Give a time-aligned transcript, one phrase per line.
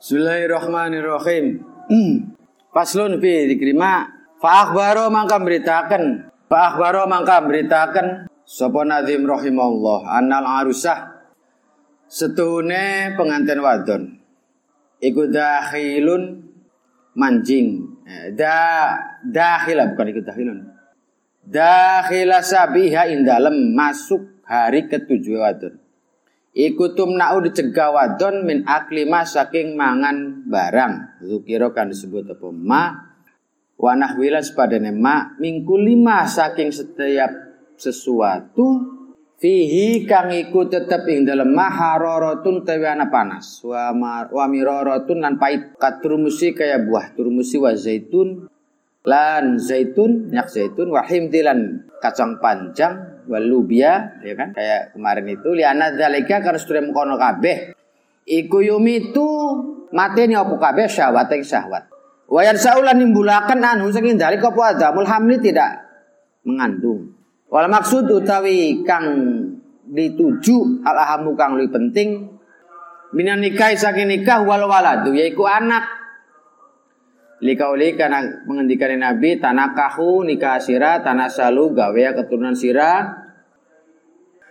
[0.00, 1.60] Bismillahirrahmanirrahim.
[2.72, 4.08] Paslun fi dikrima
[4.40, 11.20] fa akhbaro mangka beritaken fa akhbaro mangka beritaken sapa nazim rahimallah annal arusah.
[12.08, 14.02] Setune pengantin wadon.
[15.04, 16.48] Iku dakhilun
[17.12, 18.00] manjing.
[18.08, 20.64] Eh, da dakhila bukan ikut dakhilun.
[21.44, 25.79] Dakhila sabiha indalem masuk hari ketujuh wadon
[26.50, 31.22] Iku tumnau dicegah wadon min aklima saking mangan barang.
[31.22, 32.50] Zukiro kan disebut apa?
[32.50, 32.84] Ma.
[33.78, 35.38] Wanah wilas pada ma.
[35.38, 37.30] Minggu lima saking setiap
[37.78, 38.82] sesuatu
[39.38, 43.62] fihi kang iku tetep ing dalem maharorotun tewi ana panas.
[43.62, 43.94] Wa
[44.26, 48.50] wa mirorotun lan pait katurmusi kaya buah turmusi wa zaitun.
[49.06, 50.90] Lan zaitun nyak zaitun.
[50.90, 54.54] Wa himdilan kacang panjang walubia ya kan?
[54.54, 57.76] Kayak kemarin itu liana zalika karena sudah mengkono kabeh.
[58.24, 58.58] Iku
[59.90, 60.86] mati ni opo kabeh?
[60.86, 61.84] Syahwat yang syahwat.
[62.30, 65.82] Wayan saulan nimbulakan anu saking dari kopo adamul hamli tidak
[66.46, 67.18] mengandung.
[67.50, 69.10] Wal maksud utawi kang
[69.90, 72.30] dituju al kang lebih penting
[73.10, 75.99] minan nikah saking nikah wal waladu yaiku anak
[77.40, 83.16] Likauli karena menghentikan Nabi tanakahu nikah sira tanasalu gawe keturunan sira.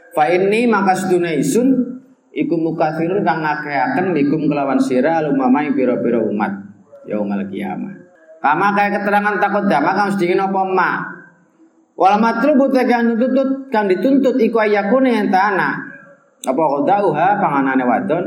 [0.10, 1.70] Fa ini maka seduna isun
[2.34, 6.50] iku mukasirun kang ngakeaken bikum kelawan sira lumama ing pira-pira umat
[7.06, 7.94] yaumal kiamah.
[8.42, 10.92] Kama kaya keterangan takut dama kang sedingin apa ma
[11.94, 15.78] wal matlubu kang dituntut kang dituntut iku ayakune yang tanah
[16.42, 18.26] apa qadauha panganane wadon?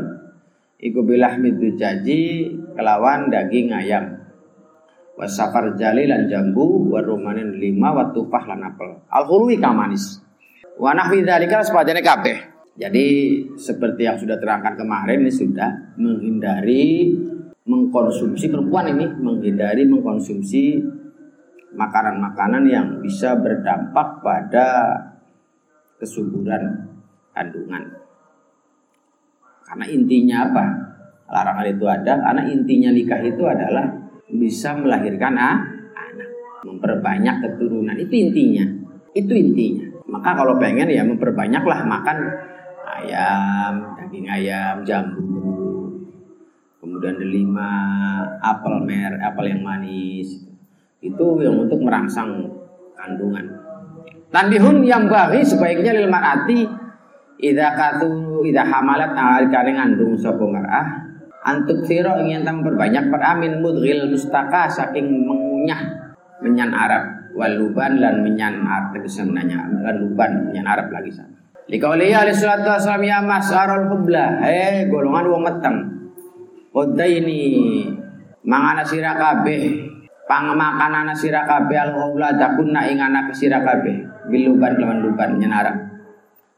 [0.79, 1.35] Iku bilah
[1.79, 2.23] jaji
[2.79, 4.22] kelawan daging ayam
[5.17, 10.21] wasafar jali lan jambu warumanin lima watufah lan apel al hulwi kamanis
[10.81, 12.37] wa nahwi dzalika sepadane kabeh
[12.73, 13.05] jadi
[13.61, 17.13] seperti yang sudah terangkan kemarin ini sudah menghindari
[17.69, 20.81] mengkonsumsi perempuan ini menghindari mengkonsumsi
[21.77, 24.69] makanan-makanan yang bisa berdampak pada
[25.97, 26.91] kesuburan
[27.33, 28.03] kandungan.
[29.65, 30.65] Karena intinya apa?
[31.33, 33.89] Larangan itu ada karena intinya nikah itu adalah
[34.31, 35.59] bisa melahirkan ah,
[35.97, 36.31] anak,
[36.63, 37.97] memperbanyak keturunan.
[37.99, 38.65] Itu intinya.
[39.13, 39.87] Itu intinya.
[40.13, 42.19] Maka kalau pengen ya memperbanyaklah makan
[42.85, 45.89] ayam, daging ayam, jambu,
[46.83, 47.73] kemudian delima,
[48.45, 50.45] apel mer, apel yang manis.
[51.03, 52.47] Itu yang untuk merangsang
[52.95, 53.47] kandungan.
[54.33, 56.65] Tandihun yang bagi sebaiknya lil mar'ati
[57.43, 61.12] idza katu idza hamalat alikane ngandung sapa mar'ah
[61.43, 65.81] antuk siro ingin tam berbanyak peramin mudghil mustaka saking mengunyah
[66.43, 67.23] menyan Arab.
[67.33, 69.65] Waluban dan menyan Arab bisa nanya
[69.97, 71.33] luban menyan Arab lagi sama.
[71.71, 75.77] Likauliyah alaihi salatu wassalam ya mas'arul hubla eh golongan wong meteng.
[76.77, 77.41] Ini
[78.45, 79.89] mangana sira kabeh.
[80.29, 84.29] Pangemakanana sira kabeh al hubla takunna ing anak sira kabeh.
[84.29, 85.77] Biluban lawan luban menyan Arab.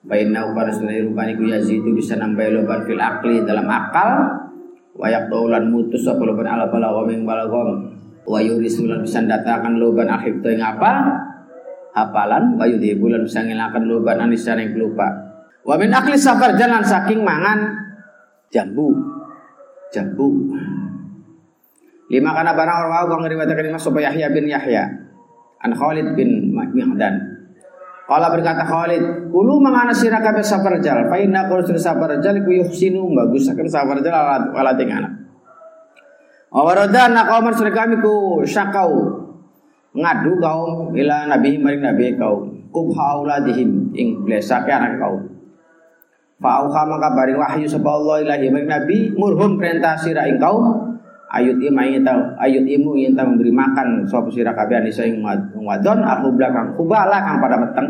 [0.05, 4.37] Bainna upara sunai ruban iku yazidu bisa nambah luban fil akli dalam akal
[4.95, 7.91] wayak taulan mutus apa loban ala bala waming balagom
[8.25, 11.03] wa yurisulan bisa datakan loban akhib tu yang apa?
[11.95, 12.59] Hafalan.
[12.59, 15.07] Wa yudhibulan bisa ngilakan loban anisan yang lupa
[15.65, 17.75] wa min akli safar jalan saking mangan
[18.55, 18.95] jambu.
[19.91, 20.55] Jambu.
[22.11, 24.85] Lima karena barang orang kang riwayatkan Imam supaya Yahya bin Yahya.
[25.65, 27.34] An Khalid bin Mi'dan
[28.05, 33.65] Kala berkata Khalid, "Kulu mangana sira kabeh safarjal, fa inna qul safarjal ku yuhsinu bagusaken
[33.65, 35.13] safarjal alat alat ing anak."
[36.53, 38.15] Awarada anak kaum kami ku
[38.45, 38.93] syakau
[39.97, 45.25] ngadu kaum ila nabi maring nabi kaum kubha auladihim ing blesake anak kaum.
[46.45, 50.84] Fa auha maka baring wahyu sapa Allah ilahi maring nabi murhum perintah sira ing kaum
[51.35, 55.19] ayut ima ingin tahu ayut imu ingin tahu memberi makan suatu sira kabeh anisa ing
[55.21, 57.89] wadon aku belakang kubala kang pada meteng.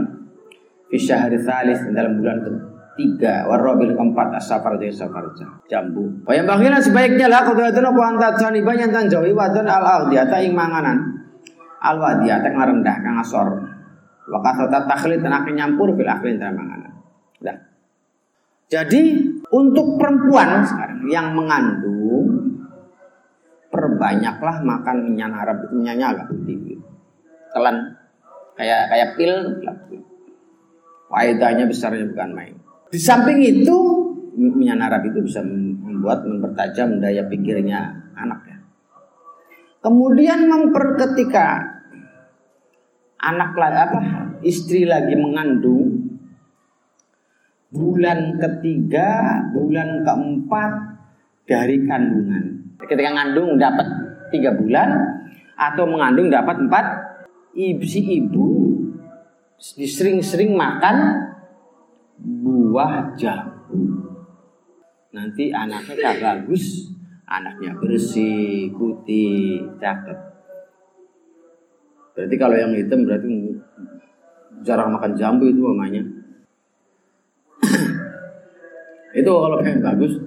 [0.89, 5.29] Fi syahri tsalis dalam bulan ketiga warabil keempat asafar dari safar
[5.69, 6.25] jambu.
[6.33, 10.41] Yang bagian sebaiknya lah kau itu nopo antar jani banyak tan jauhi wadon al ahdiyata
[10.41, 10.97] ing manganan.
[11.85, 13.49] Al wadiyata kang rendah kang asor.
[14.25, 16.95] Wakat tetap takhlit akan nyampur fil akhir dalam manganan.
[18.75, 19.21] Jadi
[19.53, 22.24] untuk perempuan sekarang yang mengandung
[23.75, 26.79] perbanyaklah makan minyak Arab itu minyaknya agak putih.
[27.51, 27.99] Telan.
[28.55, 29.35] Kayak kayak pil
[31.11, 32.55] faedahnya besarnya bukan main.
[32.87, 33.75] Di samping itu
[34.39, 38.59] minyak Arab itu bisa membuat mempertajam daya pikirnya anak ya.
[39.83, 41.67] Kemudian memperketika
[43.19, 44.01] anak apa
[44.47, 46.15] istri lagi mengandung.
[47.75, 50.73] Bulan ketiga bulan keempat
[51.43, 52.54] dari kandungan.
[52.75, 53.87] Ketika ngandung dapat
[54.35, 54.91] tiga bulan
[55.55, 56.87] atau mengandung dapat empat,
[57.87, 58.75] si ibu
[59.79, 60.97] disering-sering makan
[62.19, 64.11] buah jambu.
[65.15, 66.91] Nanti anaknya tak bagus,
[67.25, 70.19] anaknya bersih, putih, cakep.
[72.15, 73.31] Berarti kalau yang hitam berarti
[74.67, 76.03] jarang makan jambu itu namanya.
[79.19, 80.19] itu kalau yang bagus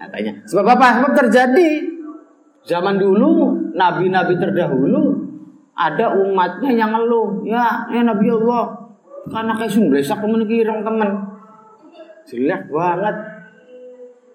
[0.00, 0.32] katanya.
[0.48, 0.86] Sebab apa?
[0.96, 1.68] Sebab terjadi
[2.64, 5.28] zaman dulu nabi-nabi terdahulu
[5.76, 8.68] ada umatnya yang ngeluh, ya, ya Nabi Allah,
[9.32, 11.08] karena kayak sumbresak temen kirang temen.
[12.28, 13.16] Jelek banget.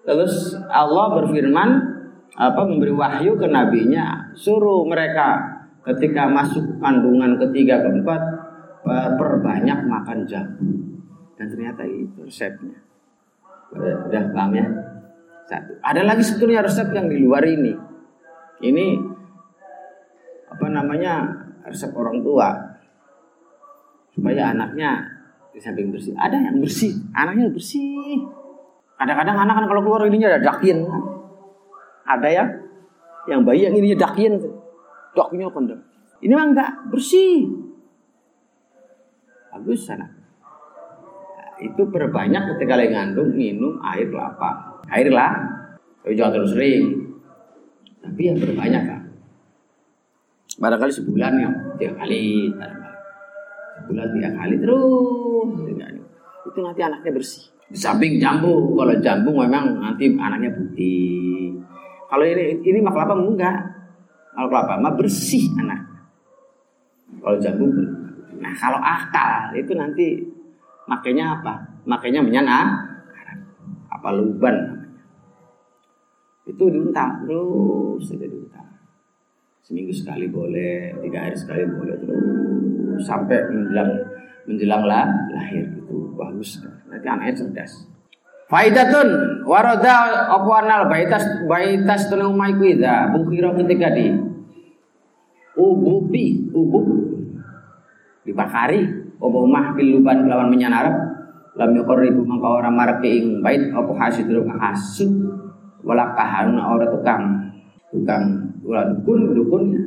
[0.02, 1.70] Terus Allah berfirman
[2.34, 5.38] apa memberi wahyu ke nabinya, suruh mereka
[5.86, 8.18] ketika masuk kandungan ketiga keempat
[9.14, 10.98] perbanyak makan jambu.
[11.38, 12.82] Dan ternyata itu resepnya.
[13.70, 14.66] Udah paham ya?
[15.46, 15.78] Satu.
[15.78, 17.70] Ada lagi sebetulnya resep yang di luar ini.
[18.66, 18.86] Ini
[20.50, 21.22] apa namanya
[21.62, 22.50] resep orang tua
[24.10, 25.06] supaya anaknya
[25.54, 26.18] di samping bersih.
[26.18, 28.26] Ada yang bersih, anaknya bersih.
[28.96, 30.82] Kadang-kadang anak kan kalau keluar ininya ada dakin.
[32.06, 32.44] Ada ya
[33.30, 34.40] yang bayi yang ininya dakin.
[35.14, 35.80] Dakinnya kondom.
[36.20, 37.48] Ini mah enggak bersih.
[39.52, 40.12] Bagus anak.
[40.12, 44.75] Nah, itu perbanyak ketika lagi ngandung minum air kelapa.
[44.92, 45.32] Air lah.
[46.02, 46.84] Tapi jangan terus sering.
[48.02, 49.02] Tapi yang berbanyak kan.
[50.56, 52.48] Barangkali sebulan ya tiga kali,
[53.82, 55.48] sebulan tiga kali terus.
[56.46, 57.44] Itu nanti anaknya bersih.
[57.66, 61.58] Di samping jambu, kalau jambu memang nanti anaknya putih.
[62.06, 63.58] Kalau ini ini mah kelapa enggak.
[64.32, 65.82] Kalau kelapa mah bersih anak.
[67.20, 67.66] Kalau jambu
[68.36, 70.20] Nah kalau akal itu nanti
[70.86, 71.54] makanya apa?
[71.88, 72.84] Makanya menyana
[73.88, 74.75] apa luban.
[76.46, 78.66] Itu diuntal terus saja diuntal
[79.66, 83.90] seminggu sekali boleh tiga hari sekali boleh terus sampai menjelang
[84.46, 86.62] menjelang lah, lahir itu bagus.
[86.86, 87.72] Nanti anaknya cerdas.
[88.46, 94.14] Faidatun waroda opwanal baitas baitas tenumai kuida bukiro ketika di
[95.58, 96.86] ubupi ubuk
[98.22, 98.86] dibakari
[99.18, 100.94] obomah biluban lawan menyanarap
[101.58, 105.10] lam ribu mangka orang marak ing bait apa hasid hasud
[105.82, 107.24] walakahan orang tukang.
[107.92, 108.24] Tukang
[108.62, 109.82] wala dukun dukunnya.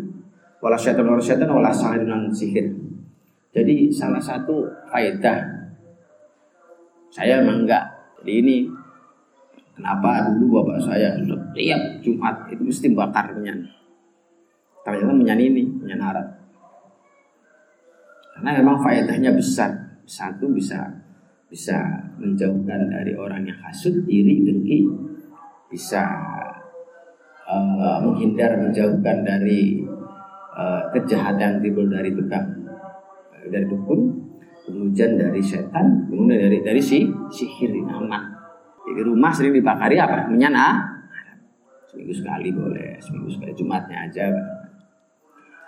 [0.60, 2.70] Wala setan wala setan wala sahiran sihir.
[3.50, 5.60] Jadi salah satu faedah
[7.10, 7.82] saya emang enggak
[8.22, 8.58] jadi ini
[9.74, 16.28] kenapa dulu bapak saya setiap Jumat itu mesti bakar ternyata menyan ini menyan Arab.
[18.36, 19.72] Karena memang faedahnya besar.
[20.10, 20.90] Satu bisa
[21.50, 21.78] bisa
[22.18, 24.86] menjauhkan dari orang yang hasut iri dengki
[25.70, 26.02] bisa
[27.46, 29.86] uh, menghindar menjauhkan dari
[30.58, 32.46] uh, kejahatan timbul dari tukang
[33.50, 34.02] dari dukun
[34.66, 38.40] kemudian dari setan kemudian dari dari si sihir aman
[38.90, 40.26] jadi rumah sering dibakari apa?
[40.26, 40.82] Menyana
[41.86, 44.26] seminggu sekali boleh seminggu sekali jumatnya aja.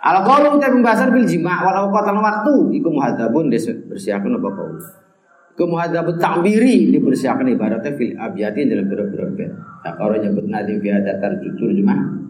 [0.02, 2.82] Al qaulu kita pembahasan bil jima' walau qatan waktu.
[2.82, 3.46] Iku muhadzabun
[3.86, 4.74] bersiapkan apa kau
[5.54, 9.30] Iku muhadzabut takbiri dibersiapkan ibaratnya fil abyatin dalam biro-biro
[9.82, 12.22] Tak kalau nyebut nadim fi hadatan jujur cuma.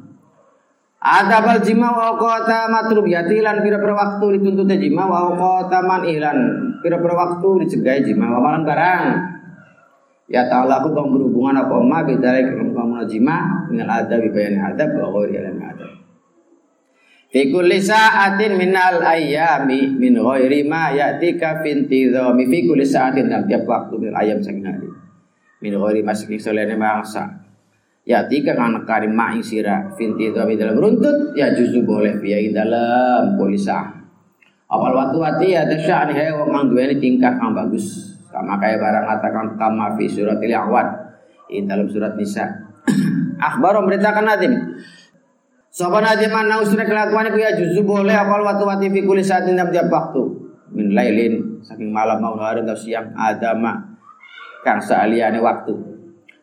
[1.02, 6.06] Ada bal jima wa qata matrub yati lan pira-pira waktu dituntutnya jima wa qata man
[6.08, 6.38] ihlan.
[6.80, 9.04] Pira-pira waktu dicegah jima wa malan barang.
[10.30, 14.96] Ya ta'ala aku kau berhubungan apa ma bidalai kalau kamu jima dengan ada bayani adab
[14.96, 15.92] wa ghairi alam adab.
[17.28, 23.66] Fi kulli sa'atin minal ayami min ghairi ma ya'tika fi fi kulli sa'atin dalam tiap
[23.68, 24.88] waktu min ayam saking hari
[25.58, 27.41] min ghairi ma saking solene mangsa
[28.02, 32.42] Ya tiga kan karim ma ing sira finti itu dalam runtut ya juzu boleh via
[32.50, 33.94] dalam polisa.
[34.66, 38.18] Awal waktu hati ya dasya nih hewan mang dua ini tingkah kang bagus.
[38.26, 40.88] Sama kayak barang katakan kama fi surat awad
[41.46, 42.42] di dalam surat nisa.
[43.52, 44.54] Akhbar memberitakan nadim.
[45.70, 49.46] Sobat nadim mana usra kelakuan itu ya juzu boleh awal waktu hati fi kulis saat
[49.46, 50.22] dalam tiap waktu.
[50.74, 53.78] Min lailin saking malam mau hari atau siang ada ma
[54.66, 55.91] kang sealiane waktu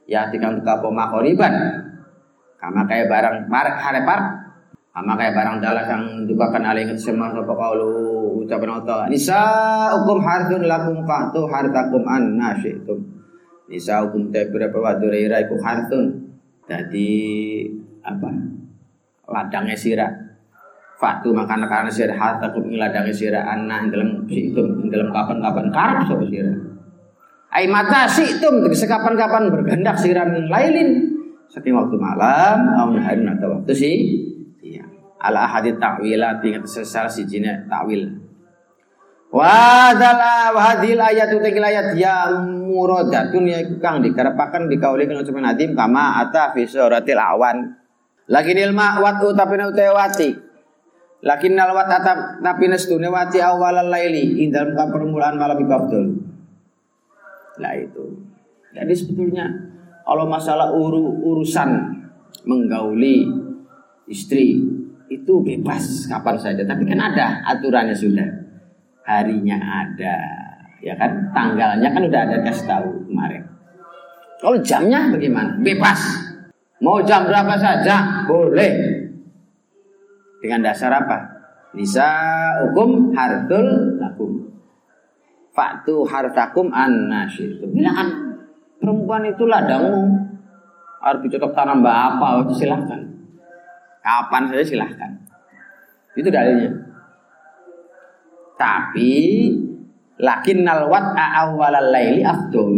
[0.10, 1.54] ya tikang tuka poma koriban
[2.58, 4.20] kama kayak barang marek harepar
[4.90, 9.40] kama kayak barang dalam yang dukakan alih semua sapa kaulu ucapan Allah nisa
[10.02, 13.00] hukum harthun lakum fa'tu hartakum an nasyitum.
[13.70, 16.34] Nisa hukum teh berapa waduraira iku harthun.
[16.66, 17.10] Jadi
[18.02, 18.30] apa?
[19.30, 20.10] Ladangnya sirah
[21.00, 26.26] Fatu makan karena sirah hartakum ing ladangnya sirah ing dalam ing dalam kapan-kapan karep sapa
[26.28, 26.56] sirah
[27.50, 28.50] Ai mata itu
[28.86, 31.18] kapan-kapan bergandak siram lailin.
[31.50, 33.92] Saking waktu malam au naharin atau waktu si
[34.62, 34.86] siang
[35.18, 38.06] ala ahadit ta'wilat ingat sesal si jina ta'wil.
[39.34, 45.74] Wa dala hadil ayat utekil ayat ya muradatun ya kang dikarepaken dikauli kena ucapan nadim
[45.74, 47.66] kama ata fi suratil awan.
[48.30, 50.50] Lagi ilma wat utapina utewati
[51.20, 56.29] Lakin nalwat atap tapi nestune wati awal laili ing dalam permulaan malam Abdul.
[57.60, 58.06] Nah itu.
[58.72, 59.46] Jadi sebetulnya
[60.08, 61.70] kalau masalah uru urusan
[62.48, 63.28] menggauli
[64.10, 64.64] istri
[65.12, 66.64] itu bebas kapan saja.
[66.64, 68.28] Tapi kan ada aturannya sudah.
[69.06, 70.18] Harinya ada.
[70.80, 73.44] Ya kan tanggalnya kan udah ada kasih tahu kemarin.
[74.40, 75.60] Kalau jamnya bagaimana?
[75.60, 76.00] Bebas.
[76.80, 78.72] Mau jam berapa saja boleh.
[80.40, 81.18] Dengan dasar apa?
[81.76, 82.08] Nisa
[82.64, 83.68] hukum hartul.
[85.60, 87.68] Faktu hartakum an nasyitu.
[87.68, 88.08] Bilang
[88.80, 90.08] perempuan itu ladangmu.
[91.04, 92.48] Harus dicocok tanam apa?
[92.56, 93.04] Silahkan.
[94.00, 95.12] Kapan saja silahkan.
[96.16, 96.72] Itu dalilnya.
[98.56, 99.12] Tapi
[100.16, 102.72] lakin nalwat awalal laili afdol.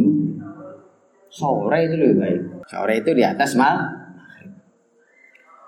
[1.29, 2.41] Sore itu lebih baik.
[2.65, 4.01] Sore itu di atas mal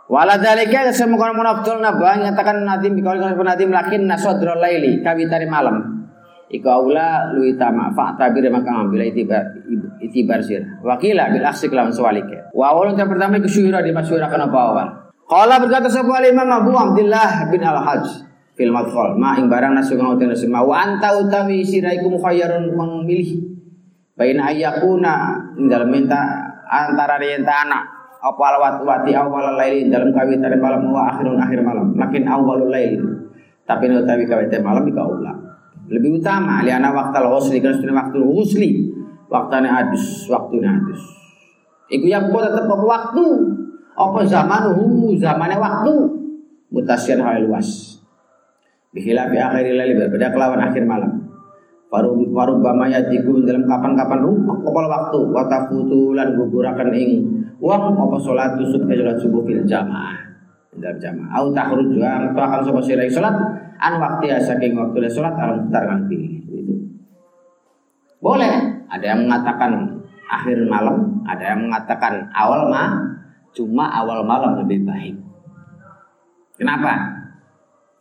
[0.03, 6.02] Wala dalika semoga munafdul nabah nyatakan nadim bikau kalau nadim lakin nasodrol laili kawitari malam.
[6.53, 9.41] Iku aula lu itama fa tabir maka ambil itibar
[9.97, 10.61] itibar sir.
[10.85, 12.53] Wakila bil aksi kelawan sewalike.
[12.53, 14.87] Wa awal yang pertama iku syuhira di masyhur akan apa awal.
[15.25, 20.13] Qala berkata sebuah Imam Abu Abdullah bin Al-Hajj fil madkhal ma ing barang nasu kang
[20.13, 23.49] uten sema wa anta utawi siraiku mukhayyarun memilih
[24.13, 26.21] bain ayakuna ing dalem minta
[26.69, 27.81] antara yen anak
[28.21, 33.01] apa alwat wati awal laili dalam kawitan malam wa akhirun akhir malam makin awalul laili
[33.65, 35.35] tapi nu tawi kawitan malam ika ulah
[35.91, 38.69] lebih utama liana waktal husli kan sudah waktu husli
[39.27, 41.23] waktanya adus waktunya adus
[41.93, 43.25] iku yang buat tetap waktu?
[43.93, 45.93] Apa zaman hu zamannya waktu?
[46.73, 48.01] Mutasian hal luas.
[48.89, 51.21] Bihilah bi akhir laili berbeda kelawan akhir malam.
[51.93, 55.19] Paru paru bamaya tiku dalam kapan-kapan rupa kepala waktu.
[55.29, 57.11] Watafutulan gugurakan ing
[57.63, 58.19] Uang apa
[58.59, 60.19] tusuk ke sholat subuh fil jamaah.
[60.73, 61.29] Dalam jamaah.
[61.37, 63.31] Au tahruj wa atau akan sopo sirai sholat
[63.83, 66.39] an waktu ya saking waktu sholat alam putar kan pilih.
[66.47, 66.73] Itu.
[68.23, 68.87] Boleh.
[68.87, 69.99] Ada yang mengatakan
[70.29, 72.93] akhir malam, ada yang mengatakan awal mah,
[73.51, 75.17] cuma awal malam lebih baik.
[76.55, 76.93] Kenapa?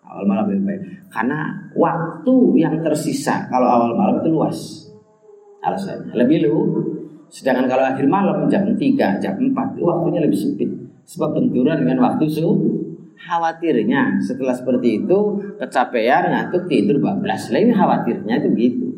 [0.07, 0.81] Awal malam lebih baik.
[1.11, 4.59] Karena waktu yang tersisa kalau awal malam itu luas.
[5.62, 6.55] Alasannya lebih lu
[7.33, 8.77] Sedangkan kalau akhir malam jam 3,
[9.17, 10.69] jam 4 itu waktunya lebih sempit.
[11.09, 12.72] Sebab benturan dengan waktu subuh.
[13.23, 15.19] Khawatirnya setelah seperti itu
[15.55, 17.55] kecapean ngantuk tidur bablas.
[17.55, 18.88] Lain khawatirnya itu gitu.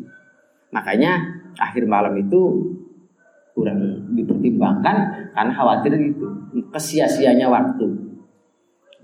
[0.72, 1.20] Makanya
[1.60, 2.72] akhir malam itu
[3.52, 4.96] kurang dipertimbangkan
[5.36, 6.24] karena khawatir itu
[6.72, 7.86] kesia-sianya waktu.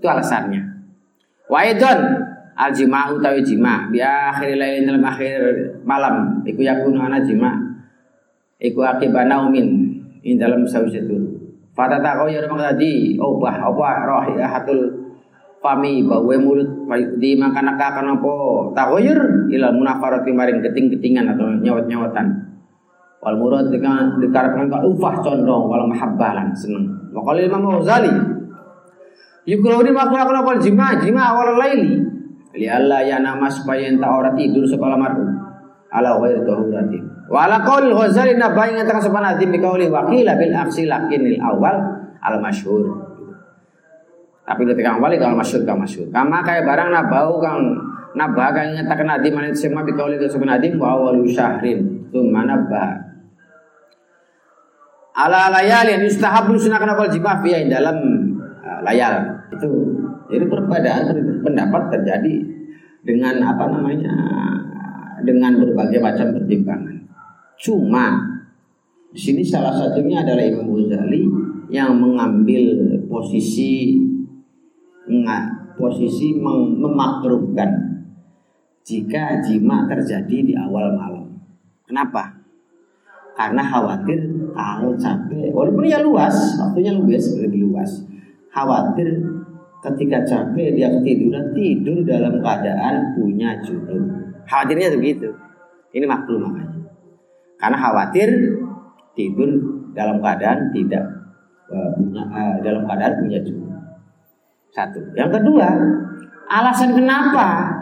[0.01, 0.61] Itu alasannya.
[1.47, 1.99] Waidon
[2.61, 5.39] al jima utawi jima bi akhir lain dalam akhir
[5.81, 7.57] malam iku yakunu ana jima
[8.61, 11.17] iku akibana umin in dalam sawisatu
[11.73, 13.87] fata takau ya tadi obah apa
[14.37, 15.00] hatul
[15.61, 16.89] fami bawe mulut
[17.21, 18.33] di makan akan apa
[18.73, 22.27] takoyur ila munafarati maring keting-ketingan atau nyawat-nyawatan.
[23.21, 26.89] Wal murad dengan dikarepkan ka ufah condong wal mahabbalan seneng.
[27.13, 28.09] Wa qala Imam Ghazali
[29.45, 32.01] yukruni makna apa jima jima awal laili.
[32.57, 35.29] Li alla ya nama supaya enta ora tidur sekolah marhum
[35.87, 41.39] ala ghairi tahuratin Wala qaul Ghazali nabai ngatakan sopan hati bikauli wakila bil aksi lakinil
[41.39, 41.77] awal
[42.19, 43.00] al masyhur.
[44.51, 46.11] Tapi ketika awal itu al masyhur kang masyhur.
[46.11, 47.71] Kama kayak barang nabau kang
[48.19, 52.99] nabah kang ngatakan hati manit sema bikauli ke sopan hati wa awalu syahrin tsumma nabah.
[55.15, 57.95] Ala layali yustahabu sunah kenapa jibah fiya dalam
[58.59, 59.39] uh, layal.
[59.55, 59.71] Itu
[60.27, 61.15] jadi perbedaan
[61.47, 62.43] pendapat terjadi
[63.07, 64.11] dengan apa namanya
[65.23, 67.07] dengan berbagai macam pertimbangan.
[67.55, 68.19] Cuma
[69.15, 71.23] di sini salah satunya adalah Imam Ghazali
[71.71, 73.95] yang mengambil posisi
[75.75, 77.91] posisi memakruhkan
[78.81, 81.27] jika jima terjadi di awal malam.
[81.85, 82.41] Kenapa?
[83.37, 84.19] Karena khawatir
[84.51, 88.03] kalau capek, walaupun ya luas, waktunya luas, lebih luas.
[88.51, 89.07] Khawatir
[89.81, 94.03] ketika capek dia ketiduran tidur dalam keadaan punya junub.
[94.45, 95.31] Khawatirnya begitu.
[95.91, 96.79] Ini maklum makanya.
[97.59, 98.29] Karena khawatir
[99.15, 99.49] tidur
[99.91, 101.03] dalam keadaan tidak
[101.69, 103.60] uh, punya uh, dalam keadaan punya junub.
[104.71, 104.99] Satu.
[105.19, 105.67] Yang kedua,
[106.47, 107.75] alasan kenapa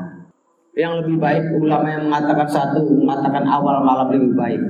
[0.74, 4.62] yang lebih baik ulama yang mengatakan satu mengatakan awal malam lebih baik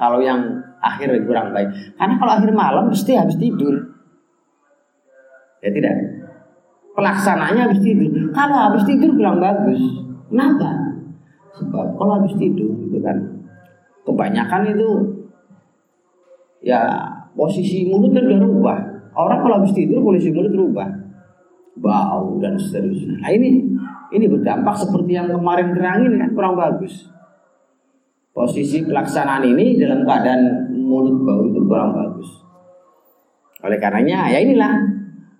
[0.00, 0.38] kalau yang
[0.80, 1.68] akhir kurang baik
[1.98, 3.74] karena kalau akhir malam pasti habis tidur
[5.58, 5.94] Ya tidak.
[6.94, 8.30] Pelaksananya habis tidur.
[8.34, 9.82] Kalau habis tidur kurang bagus.
[10.30, 10.70] Kenapa?
[11.58, 13.18] Sebab kalau habis tidur itu kan
[14.06, 14.88] kebanyakan itu
[16.62, 16.78] ya
[17.34, 18.80] posisi mulut kan udah.
[19.18, 20.90] Orang kalau habis tidur posisi mulut rubah.
[21.78, 23.22] Bau dan seterusnya.
[23.22, 23.64] Nah ini
[24.12, 27.08] ini berdampak seperti yang kemarin terangin kan kurang bagus.
[28.32, 32.28] Posisi pelaksanaan ini dalam keadaan mulut bau itu kurang bagus.
[33.66, 34.78] Oleh karenanya ya inilah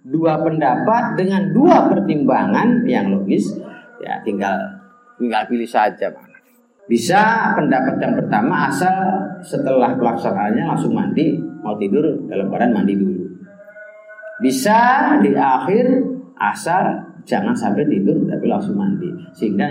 [0.02, 3.54] dua pendapat dengan dua pertimbangan yang logis
[4.02, 4.56] ya tinggal
[5.18, 6.38] tinggal pilih saja mana.
[6.88, 8.96] Bisa pendapat yang pertama asal
[9.44, 13.24] setelah pelaksanaannya langsung mandi mau tidur dalam keadaan mandi dulu.
[14.40, 14.78] Bisa
[15.20, 15.86] di akhir
[16.38, 19.68] asal jangan sampai tidur tapi langsung mandi sehingga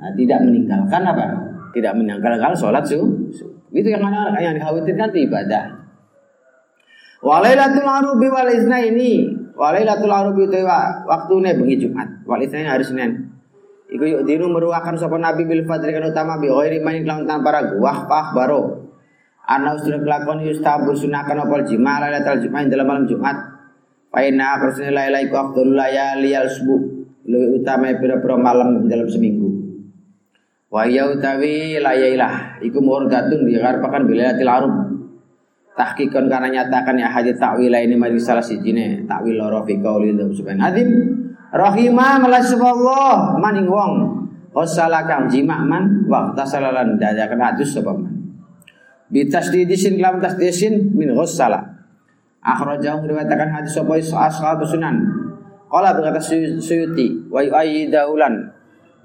[0.00, 1.24] nah, tidak meninggalkan apa?
[1.76, 3.12] Tidak meninggalkan sholat subuh.
[3.70, 5.64] Itu yang mana yang dikhawatirkan itu ibadah.
[7.20, 9.12] Walailatul arubi wal ini
[9.56, 10.60] Walailatul arubi itu
[11.08, 12.08] waktune bengi Jumat.
[12.28, 13.32] Wal ini hari Senin.
[13.86, 17.54] Iku yuk dinu meruakan sopan Nabi bil fadri kan utama bi ghairi main kelawan tanpa
[17.54, 17.80] ragu.
[17.80, 18.84] Wah pah baro.
[19.46, 23.55] Ana usra kelakon yustabu sunakan opal jima lailatul jumat dalam malam Jumat.
[24.10, 26.80] Faina akrusne laila iku afdalul layali al subuh.
[27.26, 29.50] Lebih utama pira-pira malam dalam seminggu.
[30.70, 32.62] Wa ya utawi layailah.
[32.62, 34.74] Iku murgatun digarpakan bilailatil arub.
[35.76, 40.64] Tahkikon karena nyatakan ya hadis takwil ini mari salah sijine takwil loro fi qauli subhanahu
[40.64, 40.88] azim.
[41.52, 43.92] Rahimah Allah maning wong.
[44.56, 48.14] Hosala kang jima man Wakta salalan dadakan hadus sebab man.
[49.12, 51.75] Kelam tasdisin min hossala
[52.46, 55.26] Akhrajahum riwayatakan hadis sapa ashab sunan.
[55.66, 58.34] Qala berkata Suyuti wa yu'ayyidaulan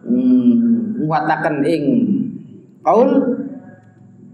[0.06, 2.06] hmm, Muwatakan ing
[2.86, 3.10] Qaul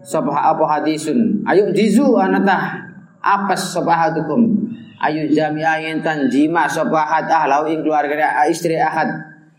[0.03, 1.43] Sapa apa hadisun?
[1.47, 2.83] Ayo jizu anatah
[3.23, 4.55] Apes sapa hadukum
[5.03, 8.15] ayu jami'ain tan jima sapa ahad ahlau ing keluarga
[8.47, 9.07] istri ahad.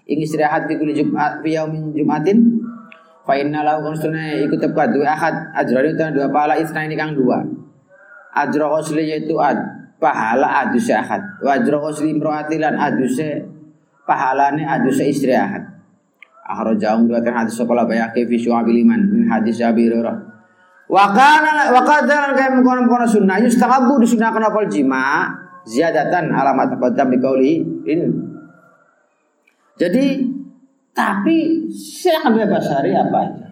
[0.09, 2.65] Ing istri ahad di kulli jumat fi yaumin jumatin.
[3.29, 7.45] Fa inna lahu ikut tepat dua ahad ajrani dua pahala isna ini kang dua
[8.35, 9.57] ajra qasli yaitu ad
[9.99, 13.19] pahala adus ahad wa ajra imraati lan adus
[14.09, 15.79] pahalane adus istri ahad
[16.49, 19.93] akhrajahu riwayat hadis sapa la bayaqi fi syu'abil min hadis Abi
[20.89, 25.29] Wakana wakadar kayak mengkono mengkono sunnah yustahabu disunahkan apal jima
[25.69, 28.09] ziyadatan alamat taqaddam biqauli ini.
[29.77, 30.07] Jadi
[30.97, 33.47] tapi silakan bebas hari apa aja.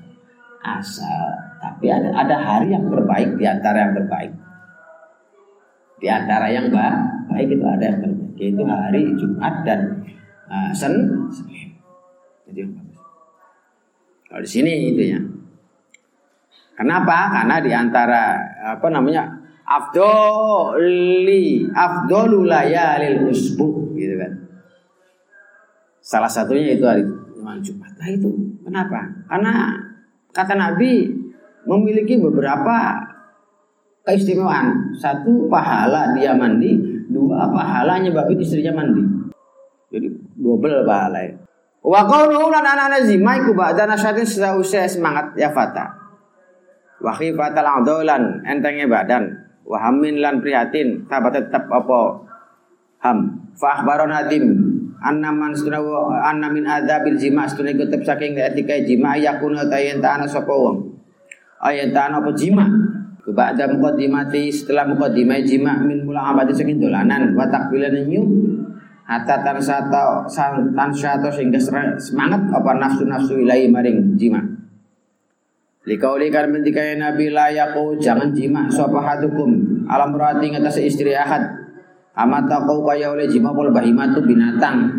[0.65, 1.29] Asal
[1.61, 4.33] tapi ada ada hari yang terbaik di antara yang terbaik.
[5.97, 9.81] Di antara yang baik itu ada yang terbaik yaitu hari Jumat dan
[10.49, 11.33] uh, Senin.
[12.47, 12.63] Jadi
[14.27, 15.21] Kalau di sini itu ya.
[16.77, 17.33] Kenapa?
[17.33, 18.37] Karena di antara
[18.77, 19.25] apa namanya
[19.65, 24.33] afdoli afdolul layalil usbu gitu kan.
[26.05, 27.09] Salah satunya itu hari
[27.65, 27.97] Jumat.
[27.97, 28.29] Nah itu
[28.61, 29.09] kenapa?
[29.25, 29.73] Karena
[30.37, 31.09] kata Nabi
[31.65, 33.06] memiliki beberapa
[34.07, 34.95] keistimewaan.
[34.95, 36.79] Satu pahala dia mandi,
[37.11, 39.03] dua pahala nyebabin istrinya mandi.
[39.91, 41.27] Jadi double pahala.
[41.83, 46.07] Wa qawluhu lan ana zima iku ba'da nasyatin semangat ya fata.
[46.97, 52.25] Wahi fatal adolan entengnya badan wahamin lan prihatin tabat tetap apa
[53.03, 53.19] ham
[53.59, 54.47] fa akhbaron hadim
[55.03, 60.49] anna man sunawa anna min adzabil jima kutub saking etika jima yakuna tayen ta'ana sapa
[60.55, 60.97] wong
[61.61, 62.65] ayen apa jima
[63.27, 68.23] Ba'da muqaddimati setelah muqaddimai jima min mula abadi saking dolanan wa takbilan nyu
[69.03, 70.23] hatta tan sata
[70.75, 71.59] tan sata sehingga
[71.99, 74.39] semangat apa nafsu-nafsu ilahi maring jima
[75.87, 81.47] Likauli kan mendikai Nabi layaku jangan jima sapa hadukum alam rati ngatas istri ahad.
[82.17, 84.91] Amat kau kaya oleh jima pol bahimatu binatang.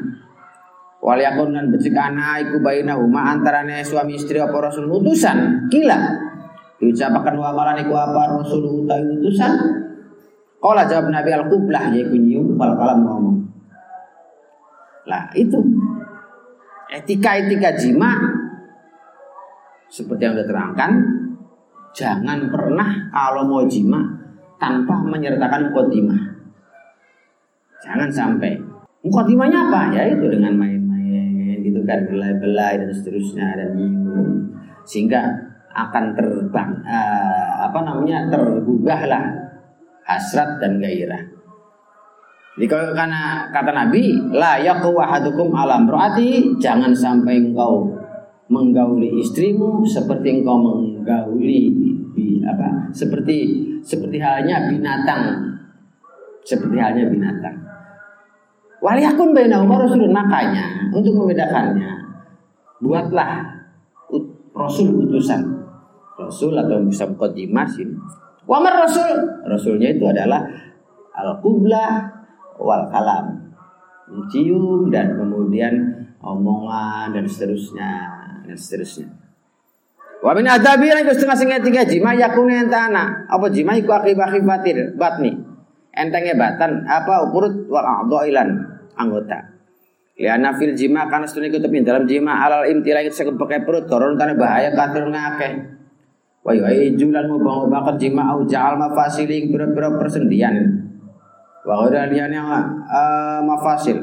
[1.03, 5.67] Wal yakun dan becik anak iku baina huma antarane suami istri apa rasul utusan.
[5.67, 5.99] Kila.
[6.77, 9.53] Diucapkan wa qalan iku apa rasul utai utusan.
[10.57, 13.37] Kala jawab Nabi al-qiblah yaiku nyium wal kalam ngomong.
[15.09, 15.57] Lah itu
[16.91, 18.13] etika-etika jima
[19.87, 20.91] seperti yang sudah terangkan,
[21.95, 24.03] jangan pernah kalau mau jima
[24.59, 26.21] tanpa menyertakan mukodimah.
[27.79, 28.59] Jangan sampai.
[29.05, 29.95] Mukodimahnya apa?
[29.95, 34.51] Ya itu dengan main-main gitu kan, belai-belai dan seterusnya dan minum
[34.87, 35.46] sehingga
[35.77, 39.25] akan terbang uh, apa namanya tergugahlah
[40.01, 41.21] hasrat dan gairah.
[42.57, 47.85] Jadi kalau karena kata Nabi, la yaqwa ahadukum alam roati, jangan sampai engkau
[48.49, 51.69] menggauli istrimu seperti engkau menggauli
[52.47, 55.35] apa seperti seperti halnya binatang
[56.47, 57.67] seperti halnya binatang
[58.77, 61.97] Waliyakun bainahuma rasulun makanya untuk membedakannya
[62.77, 63.41] buatlah
[64.53, 65.56] rasul utusan.
[66.17, 67.93] Rasul atau bisa mukaddimah sini.
[68.49, 69.45] Wamar rasul.
[69.45, 70.41] Rasulnya itu adalah
[71.13, 72.09] al-qublah
[72.57, 73.53] wal kalam.
[74.07, 75.75] Mencium dan kemudian
[76.23, 77.91] omongan dan seterusnya
[78.47, 79.07] dan seterusnya.
[80.23, 83.29] Wa min adabi lan setengah setengah tiga jima yakun entana.
[83.29, 85.37] Apa jima iku akibah akibatir batni.
[85.93, 87.85] Entengnya batan apa ukurut wal
[88.25, 88.49] ilan
[88.97, 89.53] anggota.
[90.17, 94.33] Liana fil jima karena setune ikut dalam jima alal imtila itu pakai perut turun tanah
[94.33, 95.76] bahaya kafir ngakeh.
[96.47, 96.55] Wa
[96.95, 100.55] julan mubang bakar jima au ja'al mafasili pira-pira persendian.
[101.67, 103.99] Wa ghairu liyane uh, mafasil.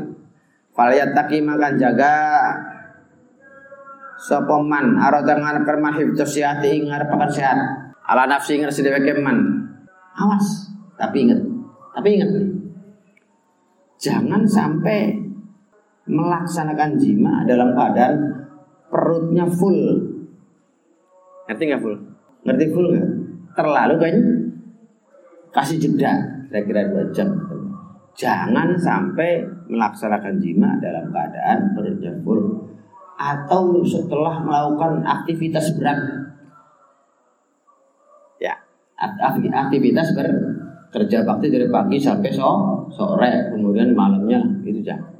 [0.76, 2.44] Falayat taki makan jaga.
[4.20, 7.56] Sapa man arada ngarep man hifdz sihati ing ngarepaken sehat.
[8.04, 9.64] Ala nafsi ngersi dheweke man.
[10.12, 11.42] Awas tapi ingat
[11.90, 12.46] tapi ingat nih
[13.98, 15.10] jangan sampai
[16.06, 18.14] melaksanakan jima dalam keadaan
[18.92, 20.12] perutnya full.
[21.50, 22.13] Ngerti nggak full
[22.44, 23.08] ngerti full nggak
[23.56, 24.16] terlalu kan
[25.54, 26.12] kasih jeda
[26.48, 27.28] kira-kira dua jam
[28.14, 31.74] jangan sampai melaksanakan jima dalam keadaan
[32.22, 32.64] full
[33.14, 35.98] atau setelah melakukan aktivitas berat.
[38.42, 38.54] Ya,
[38.98, 42.30] aktivitas bekerja bakti dari pagi sampai
[42.90, 45.10] sore, kemudian malamnya itu jangan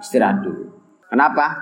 [0.00, 0.68] istirahat dulu.
[1.12, 1.52] Kenapa?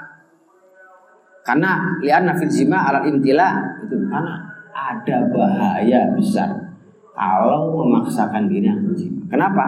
[1.43, 6.71] Karena lihat nafil alat intila itu karena ada bahaya besar
[7.15, 9.23] kalau memaksakan diri yang jima.
[9.29, 9.67] Kenapa?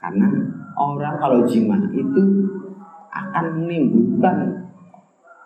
[0.00, 0.28] Karena
[0.78, 2.22] orang kalau jima itu
[3.12, 4.64] akan menimbulkan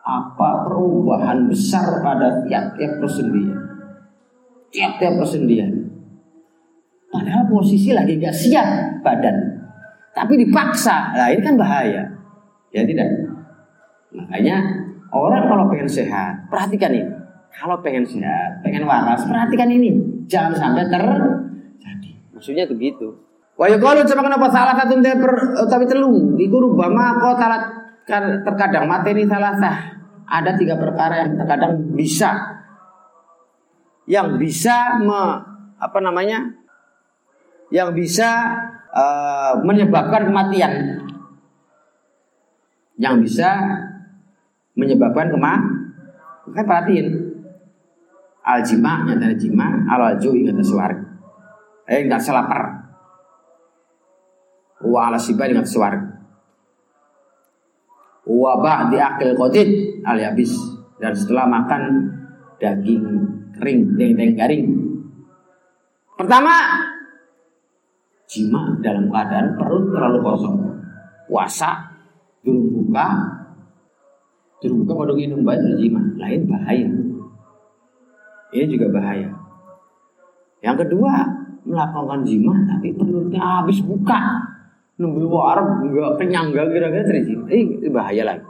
[0.09, 3.59] apa perubahan besar pada tiap-tiap persendian.
[4.73, 5.71] Tiap-tiap persendian.
[7.09, 9.37] Padahal posisi lagi gak siap badan.
[10.13, 11.17] Tapi dipaksa.
[11.17, 12.05] Nah ini kan bahaya.
[12.73, 13.09] Ya tidak.
[14.13, 14.57] Makanya
[15.13, 17.18] orang kalau pengen sehat, perhatikan ini.
[17.55, 19.99] Kalau pengen sehat, pengen waras, perhatikan ini.
[20.31, 22.11] Jangan sampai terjadi.
[22.35, 23.09] Maksudnya itu gitu.
[23.59, 25.03] Wa yuqalu coba kenapa salah satu
[25.67, 27.43] tapi telu iku rubama kok
[28.47, 29.79] terkadang materi salah sah.
[30.29, 32.59] Ada tiga perkara yang terkadang bisa
[34.09, 35.21] yang bisa me,
[35.77, 36.57] apa namanya?
[37.69, 38.49] yang bisa
[38.97, 41.05] uh, menyebabkan kematian.
[42.97, 43.51] Yang bisa
[44.73, 45.77] menyebabkan kematian.
[46.49, 47.28] Kan perhatiin.
[48.49, 50.97] Al jima nyata jima, al alju ingat suara.
[51.85, 52.79] Eh enggak selapar
[54.85, 55.99] wa ala siba dengan suara
[58.29, 59.71] wa ba'di akil qatid
[60.07, 60.55] al yabis
[61.03, 62.13] dan setelah makan
[62.63, 63.05] daging
[63.59, 64.67] kering daging garing.
[66.19, 66.55] Pertama
[68.29, 70.57] jima dalam keadaan perut terlalu kosong.
[71.29, 71.89] Puasa
[72.43, 73.07] durung buka.
[74.59, 76.03] Durung buka pada minum baik jima.
[76.19, 76.89] Lain bahaya
[78.53, 79.29] ini juga bahaya.
[80.65, 81.13] Yang kedua
[81.69, 84.41] melakukan jima tapi perutnya habis buka.
[84.99, 88.47] Nunggu warung nggak kenyang nggak kira-kira terisi ini bahaya lagi.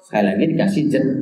[0.00, 1.12] Sekali lagi dikasih jeda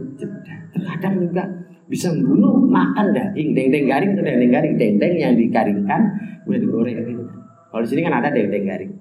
[0.71, 1.43] terkadang juga
[1.91, 4.75] bisa membunuh makan daging dendeng garing itu dendeng garing.
[4.79, 6.01] Dendeng yang dikaringkan
[6.47, 7.25] udah digoreng gitu
[7.69, 8.93] kalau di sini kan ada dendeng garing.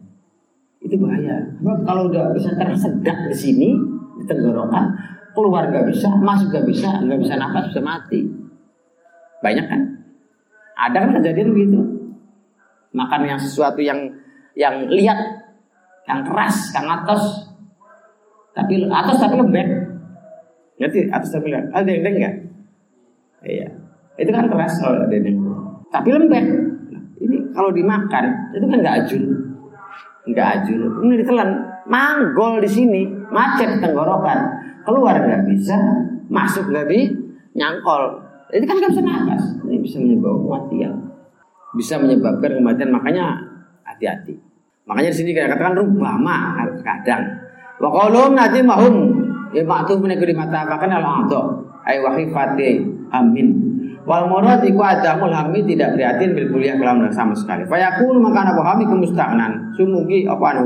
[0.81, 1.37] Itu bahaya.
[1.61, 3.69] Sebab kalau udah bisa tersedak di sini
[4.17, 4.89] di tenggorokan
[5.37, 8.46] keluar nggak bisa masuk nggak bisa nggak bisa nafas bisa mati
[9.43, 9.81] banyak kan
[10.77, 11.79] ada kan kejadian begitu
[12.93, 13.99] makan yang sesuatu yang
[14.57, 15.47] yang lihat
[16.07, 17.21] yang keras, yang atas,
[18.55, 19.67] tapi atas tapi lembek.
[20.79, 21.11] Ngerti?
[21.11, 21.75] Atas tapi lembek.
[21.75, 22.35] Ada dendeng enggak?
[23.43, 23.67] Iya.
[24.17, 25.37] Itu kan keras kalau dendeng.
[25.91, 26.45] Tapi lembek.
[26.95, 29.23] Nah, ini kalau dimakan itu kan enggak ajun.
[30.25, 30.79] Enggak ajun.
[31.05, 31.51] Ini ditelan.
[31.87, 34.39] Manggol di sini, macet tenggorokan.
[34.83, 35.79] Keluar nggak bisa,
[36.27, 37.15] masuk nggak bisa,
[37.55, 38.26] nyangkol.
[38.47, 39.43] Ini kan nggak bisa nafas.
[39.67, 40.93] Ini bisa menyebabkan kematian.
[41.75, 42.89] Bisa menyebabkan kematian.
[42.95, 43.25] Makanya
[43.83, 44.39] hati-hati.
[44.87, 47.23] Makanya di sini kita katakan rubama kadang.
[47.77, 48.95] Wa qaulum nanti mahum
[49.51, 51.41] ya ma'tuf min kuri mata bahkan al a'dha
[51.83, 53.47] ay wahifati amin.
[54.07, 57.67] Wal murad iku adamul hamid tidak prihatin bil kuliah kalam sama sekali.
[57.67, 59.75] Fa yakunu maka ana hami kumustahnan.
[59.75, 60.63] Sumugi apa anu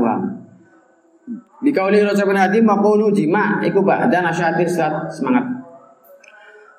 [1.62, 4.70] Di kauli Rasul bin Hadim maqulu jima iku ba'da nasyatir
[5.10, 5.61] semangat.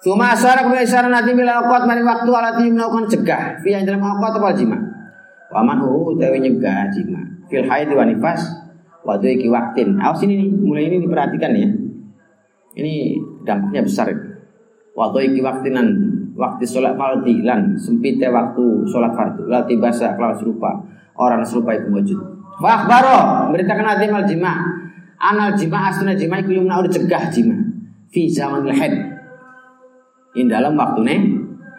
[0.03, 3.63] Suma asara kemudian isyarat nanti bila awqat mari waktu alati melakukan cegah.
[3.63, 4.75] Fi dalam awqat apa jima.
[5.47, 8.43] Waman hu utawi nyegah jima fil haid wa nifas
[9.07, 9.95] wa iki waktin.
[10.03, 11.69] Awas ini nih, mulai ini diperhatikan ya.
[12.83, 12.93] Ini
[13.47, 14.11] dampaknya besar.
[14.91, 15.87] Wa iki waktinan
[16.35, 20.83] waktu sholat fardi lan sempitnya waktu sholat fardu lati basa kalau serupa
[21.15, 22.19] orang serupa itu wujud
[22.57, 24.53] Wah baro beritakan hati mal jima.
[25.17, 27.55] Anal jima asna jima iku yumna udah cegah jima.
[28.11, 29.12] Fi zaman haid.
[30.34, 31.19] In dalam waktu nih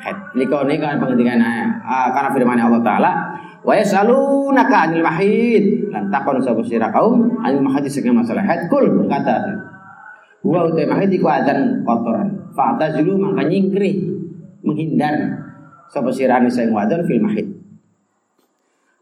[0.04, 0.18] haid.
[0.36, 3.12] Ini kan pengertian uh, karena firman Allah Taala.
[3.64, 5.90] Wa yasalunaka anil mahid.
[5.90, 9.40] Lan takon sapa sira kaum anil mahid sing masalah haid kul berkata.
[10.44, 12.52] Wa utai mahid iku adzan kotoran.
[12.52, 14.04] Fa'tazilu maka nyingkri
[14.62, 15.16] menghindar
[15.88, 17.48] sapa sira sing wadon fil mahid.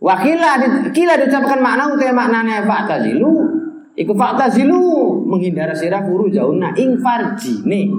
[0.02, 0.58] Wakila
[0.90, 3.30] kila diucapkan makna utai maknanya fa'tazilu
[3.98, 4.80] iku fa'tazilu
[5.28, 7.92] menghindar sira furu jauna ing farjine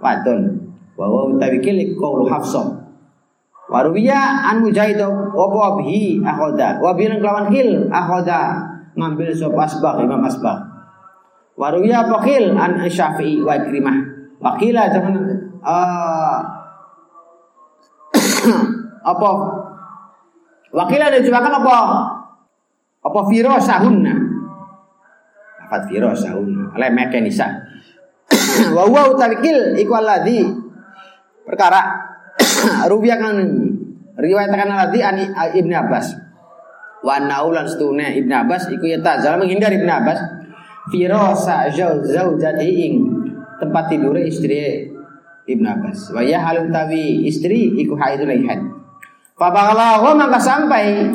[0.00, 0.63] wadon
[0.94, 2.84] wa wa utawi kil qaulu hafsah
[3.64, 6.84] Waruwiya an mujahid wa bihi akhoda?
[6.84, 8.60] Wa bilang kelawan kil akhoda.
[8.94, 10.62] Ngambil sop asbah imam asbah
[11.56, 13.96] Waruwiya pakil an syafi'i wa ikrimah.
[14.42, 15.14] Wakila jangan
[15.64, 16.38] uh,
[19.14, 19.30] apa?
[20.74, 21.76] Wakila dicobakan apa?
[23.00, 24.14] Apa firosahunna?
[25.64, 26.74] Lafat firosahunna.
[26.76, 27.48] Lemek nisa.
[28.76, 29.94] Wa huwa utawikil iku
[31.44, 31.80] perkara
[32.90, 33.36] rubiya kan
[34.18, 35.16] riwayat kan alladhi an
[35.54, 36.06] Ibnu Abbas.
[37.04, 40.18] Wa naulan stune Ibnu Abbas iku ya tazal menghindar Ibnu Abbas
[40.88, 41.68] firosa
[42.04, 42.94] zaujati ing
[43.60, 44.88] tempat tidur istri
[45.44, 46.16] Ibnu Abbas.
[46.16, 46.40] Wa ya
[46.72, 48.62] tawi istri iku haidul haid.
[49.34, 51.10] Fabalagho maka sampai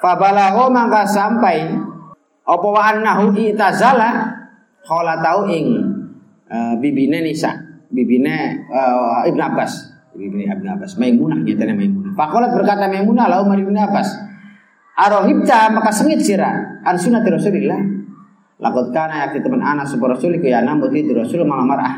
[0.00, 1.68] Fabalagho maka sampai
[2.48, 4.32] Apa wa annahu itazala
[4.80, 5.76] Kala tau ing
[6.48, 9.72] uh, Bibine Nisa Bibine uh, Ibn Abbas.
[10.14, 10.94] Bibine Ibn Abbas.
[10.96, 12.14] Maimunah nyatanya Maimunah.
[12.14, 14.08] Fakolat berkata Maimunah Lau Umar Ibn Abbas.
[14.94, 16.82] Arohibta maka sengit sirah.
[16.86, 18.00] An sunat Rasulillah.
[18.60, 21.94] Lakot kana yakti teman anak Sebuah Rasul ya namuti Rasul malah marah.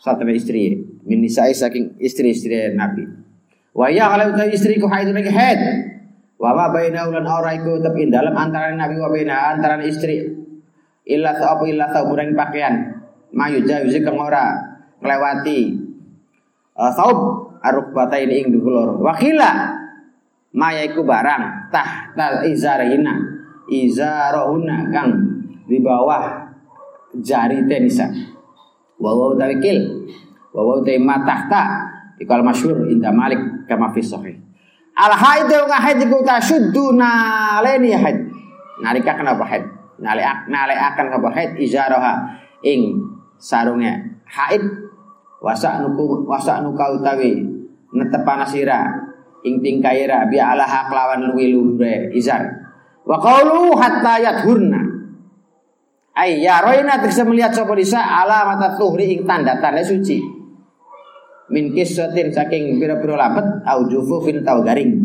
[0.00, 3.04] Satu istri Min nisai saking istri-istri Nabi.
[3.76, 5.60] Wa ya kalau itu istriku haid lagi haid.
[6.40, 10.24] Wa ma baina ulan ora iku tapi dalam antara Nabi wa baina antara istri.
[11.04, 12.96] Illa apa illa sauburan pakaian.
[13.36, 14.69] Mayu jawiz kang ora
[15.00, 15.58] nglewati
[16.76, 17.18] uh, saub
[17.64, 19.00] arukbata ini ing dulur.
[19.00, 19.76] Wakila
[20.56, 23.16] maya iku barang tah ta izarina
[23.68, 25.10] izarahuna kang
[25.66, 26.48] di bawah
[27.20, 28.08] jari tenisa.
[29.00, 29.80] Wa wa tawikil
[30.52, 30.84] wa wa
[31.24, 31.62] tahta
[32.20, 34.36] Ikal masyur inda Malik kama fi sahih.
[34.92, 36.20] Al haid wa haid iku
[36.92, 38.28] naleni haid.
[38.84, 39.64] Nalika kenapa haid?
[40.04, 40.20] Nale
[40.52, 43.00] nale akan kenapa haid izaraha ing
[43.40, 44.89] sarungnya haid
[45.40, 47.40] wasa nuku wasa nuka utawi
[47.96, 48.86] netepana sira
[49.40, 52.44] ing tingkaira bi alaha kelawan luwi luhure izar.
[53.08, 54.80] Wa qaulu hatta yathurna.
[56.12, 60.20] Ay ya roina bisa melihat sapa disa alamat tuhri ing tanda-tanda suci.
[61.50, 65.02] Min kissatin saking pira-pira lapet au jufufin tau garing.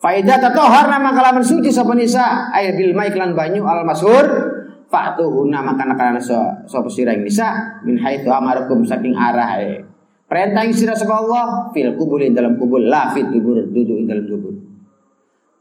[0.00, 4.49] Faidah tatohar nama kalaman suci sapa nisa air bil maik lan banyu al masur
[4.90, 9.86] fa'tuhunna maka nakana sapa sira nisa min haitsu amarakum saking arah e.
[10.26, 14.54] Perintah yang sira sapa Allah fil kubur dalam kubur la fit dubur duduk dalam kubur.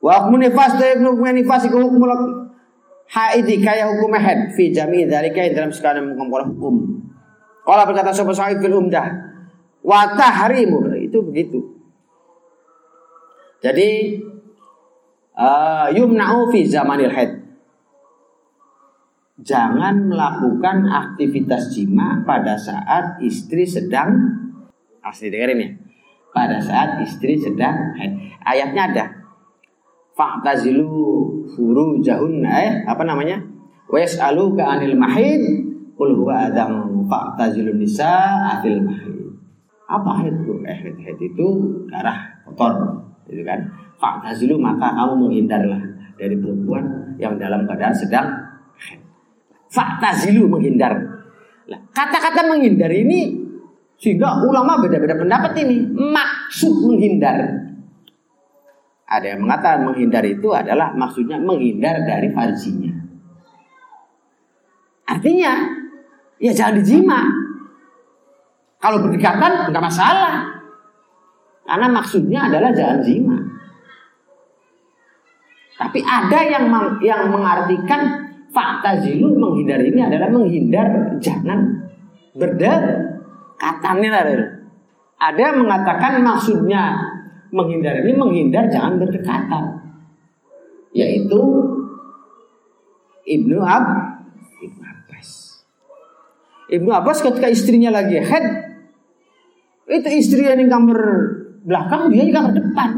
[0.01, 2.05] Wa hukum nifas ta ibnu nifas iku hukum
[3.09, 7.05] haidi kaya hukum haid fi jami dzalika dalam sekalian hukum.
[7.65, 9.29] Kalau berkata sapa sahib fil umdah
[9.85, 11.59] watahrimu itu begitu.
[13.59, 14.21] Jadi
[15.35, 17.38] uh, yumna'u fi zamanil haid.
[19.39, 24.11] Jangan melakukan aktivitas jima pada saat istri sedang
[24.99, 25.69] asli dengerin ya.
[26.35, 28.35] Pada saat istri sedang haid.
[28.43, 29.05] Ayatnya ada.
[30.13, 30.91] Fa'tazilu
[31.55, 33.39] furujahun eh apa namanya?
[33.89, 35.41] Was'alu ka anil mahid
[35.95, 38.11] qul huwa adam fa'tazilun nisa
[38.59, 39.33] afil mahid.
[39.89, 40.53] Apa haid itu?
[40.67, 41.47] Eh, haid, itu
[41.89, 43.57] darah kotor, gitu kan?
[43.97, 45.81] Faktazilu maka kamu menghindarlah
[46.13, 48.27] dari perempuan yang dalam keadaan sedang
[48.77, 49.08] haid.
[49.69, 51.17] Faktazilu menghindar.
[51.69, 53.45] kata-kata menghindar ini
[54.01, 55.85] sehingga ulama beda-beda pendapat ini.
[55.93, 57.37] Maksud menghindar.
[59.09, 62.93] Ada yang mengatakan menghindar itu adalah maksudnya menghindar dari farjinya.
[65.09, 65.53] Artinya,
[66.37, 67.19] ya jangan dijima.
[68.79, 70.61] Kalau berdekatan nggak masalah.
[71.69, 73.37] Karena maksudnya adalah jalan zina.
[75.77, 76.65] Tapi ada yang
[76.97, 81.89] yang mengartikan fakta zilu menghindar ini adalah menghindar jangan
[82.33, 83.97] berdekatan.
[85.19, 86.95] Ada yang mengatakan maksudnya
[87.51, 89.63] menghindar ini menghindar jangan berdekatan.
[90.95, 91.41] Yaitu
[93.29, 93.85] Ibnu Ab
[94.57, 95.29] Ibnu Abbas.
[96.69, 98.45] Ibnu Abbas ketika istrinya lagi head
[99.89, 101.01] itu istri yang di kamar
[101.65, 102.89] belakang, dia di kamar depan.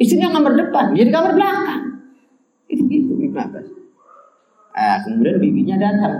[0.00, 1.82] Istrinya kamar depan, dia di kamar belakang.
[2.72, 3.20] Itu gitu.
[3.20, 3.81] Ibnu Abbas.
[4.72, 6.16] Eh, kemudian bibinya datang.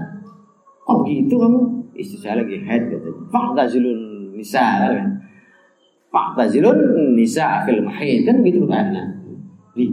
[0.85, 1.61] Kok begitu kamu?
[1.97, 3.23] Istri saya lagi head katanya.
[3.33, 4.01] Fa'tazilun
[4.37, 5.09] nisa kan.
[6.13, 6.79] Fa'tazilun
[7.17, 8.93] nisa fil mahid kan gitu kan.
[9.73, 9.89] Di.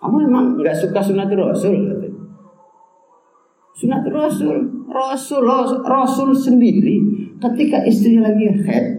[0.00, 2.20] Kamu memang nggak suka sunat Rasul katanya.
[3.76, 4.56] Sunat Rasul,
[4.90, 5.44] Rasul,
[5.86, 7.00] Rasul sendiri
[7.40, 8.98] ketika istrinya lagi head,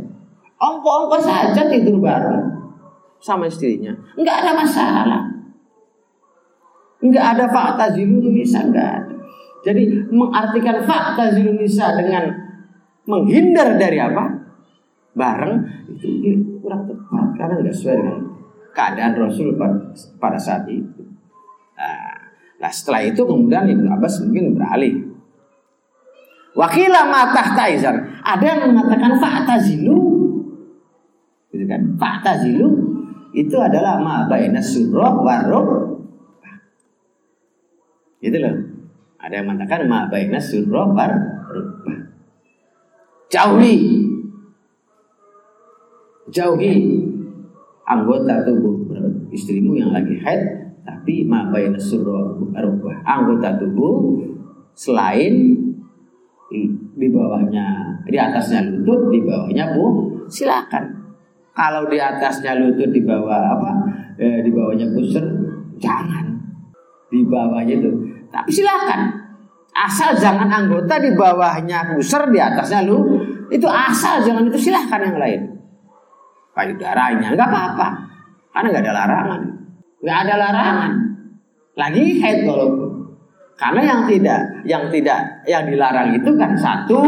[0.58, 2.50] ongko-ongko saja tidur bareng
[3.22, 3.94] sama istrinya.
[4.18, 5.31] Nggak ada masalah.
[7.02, 9.16] Nggak ada fakta zilun nisa, nggak ada.
[9.62, 9.82] Jadi
[10.14, 12.30] mengartikan fakta zilun nisa dengan
[13.10, 14.24] menghindar dari apa?
[15.12, 15.60] Bareng
[15.92, 18.20] itu kurang tepat karena nggak sesuai dengan
[18.72, 19.58] keadaan Rasul
[20.22, 21.04] pada saat itu.
[21.76, 22.16] Nah,
[22.62, 25.12] nah setelah itu kemudian Ibnu Abbas mungkin beralih.
[26.52, 27.96] Wakilah matah taizan.
[28.24, 30.00] Ada yang mengatakan fakta zilu,
[31.52, 31.82] gitu kan?
[31.96, 32.92] Fakta zilu
[33.32, 34.28] itu adalah ma
[34.60, 35.91] surah warub
[38.22, 38.56] itu loh.
[39.22, 41.12] Ada yang mengatakan ma baina surah war.
[43.30, 43.78] Jauhi.
[46.32, 46.74] Jauhi
[47.84, 48.88] anggota tubuh
[49.34, 50.42] istrimu yang lagi haid
[50.86, 52.96] tapi ma baina surah rubah.
[53.04, 54.22] Anggota tubuh
[54.78, 55.58] selain
[57.02, 60.84] di bawahnya di atasnya lutut di bawahnya bu silakan
[61.56, 63.72] kalau di atasnya lutut di bawah apa
[64.20, 65.24] eh, di bawahnya pusar
[65.80, 66.36] jangan
[67.08, 67.92] di bawahnya itu
[68.32, 69.12] tapi silakan.
[69.72, 73.20] Asal jangan anggota di bawahnya pusar di atasnya lu.
[73.52, 75.42] Itu asal jangan itu silahkan yang lain.
[76.52, 77.88] Payudaranya nggak apa-apa.
[78.52, 79.42] Karena nggak ada larangan.
[80.04, 80.92] Nggak ada larangan.
[81.76, 82.90] Lagi head walaupun.
[83.56, 87.00] Karena yang tidak, yang tidak, yang dilarang itu kan satu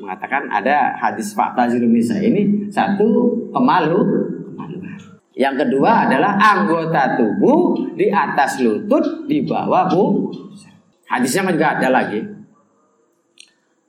[0.00, 4.00] mengatakan ada hadis fakta Indonesia ini satu kemalu
[5.40, 10.28] yang kedua adalah anggota tubuh di atas lutut di bawah bu.
[11.08, 12.20] Hadisnya juga ada lagi.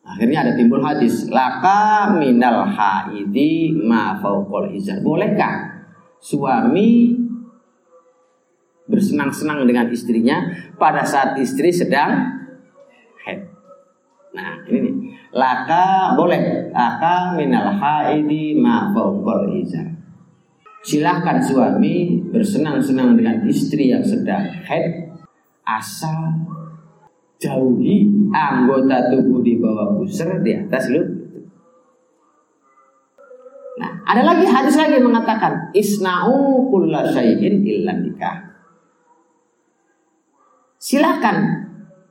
[0.08, 5.04] Akhirnya ada timbul hadis laka minal haidi ma fauqol izar.
[5.04, 5.84] Bolehkah
[6.24, 7.20] suami
[8.88, 10.48] bersenang-senang dengan istrinya
[10.80, 12.32] pada saat istri sedang
[13.28, 13.44] head?
[14.32, 14.96] Nah, ini nih.
[15.36, 16.72] Laka boleh.
[16.72, 20.01] Laka minal haidi ma fauqol izar
[20.82, 25.14] Silahkan suami bersenang-senang dengan istri yang sedang head
[25.62, 26.34] asal
[27.38, 31.06] jauhi anggota tubuh di bawah pusar di atas lu.
[33.78, 38.42] Nah, ada lagi hadis lagi mengatakan isna'u kulla syai'in illa nikah.
[40.82, 41.62] Silakan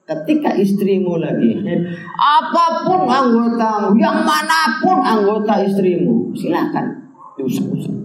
[0.07, 6.87] ketika istrimu lagi head, apa pun anggotamu, yang mana pun anggota istrimu, silakan
[7.35, 8.00] diusap-usap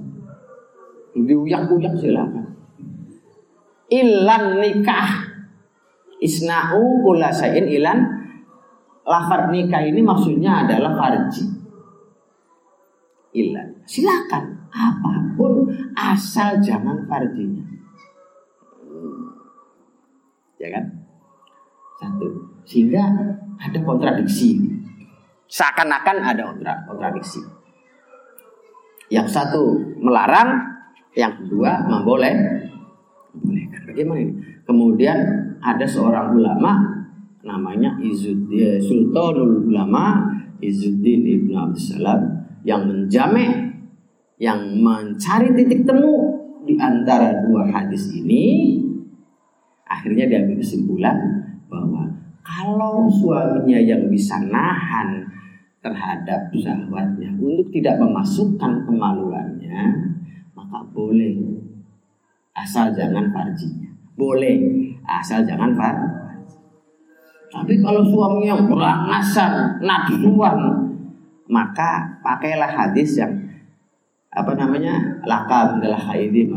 [1.16, 2.46] diuyak-uyak silakan.
[3.88, 5.32] Ilan nikah
[6.20, 8.00] isna'u kula sayin ilan
[9.06, 11.46] lafar nikah ini maksudnya adalah farji.
[13.36, 13.80] Ilan.
[13.86, 17.64] Silakan apa pun asal jangan farjinya.
[20.60, 20.86] Ya kan?
[22.00, 22.28] Satu.
[22.66, 23.04] Sehingga
[23.62, 24.58] ada kontradiksi.
[25.46, 27.40] Seakan-akan ada kontradiksi.
[29.14, 30.75] Yang satu melarang,
[31.16, 32.36] yang kedua memboleh.
[33.88, 34.34] Bagaimana ini?
[34.68, 35.18] Kemudian
[35.64, 36.96] ada seorang ulama
[37.46, 40.28] namanya Izuddin Sultanul Ulama
[40.60, 42.20] Izuddin Ibnu Abdussalam
[42.66, 43.72] yang menjamek
[44.42, 48.76] yang mencari titik temu di antara dua hadis ini
[49.86, 51.16] akhirnya diambil kesimpulan
[51.70, 52.10] bahwa
[52.42, 55.30] kalau suaminya yang bisa nahan
[55.86, 60.15] terhadap syahwatnya untuk tidak memasukkan kemaluannya
[60.66, 61.62] maka boleh
[62.58, 63.94] asal jangan farjinya.
[64.18, 64.58] Boleh
[65.06, 65.94] asal jangan far.
[67.54, 70.58] Tapi kalau suaminya berangasan, nafsuan,
[71.46, 73.32] maka pakailah hadis yang
[74.34, 76.50] apa namanya lakab adalah haidi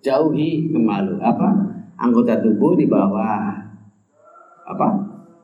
[0.00, 1.48] jauhi kemalu apa
[2.00, 3.52] anggota tubuh di bawah
[4.64, 4.86] apa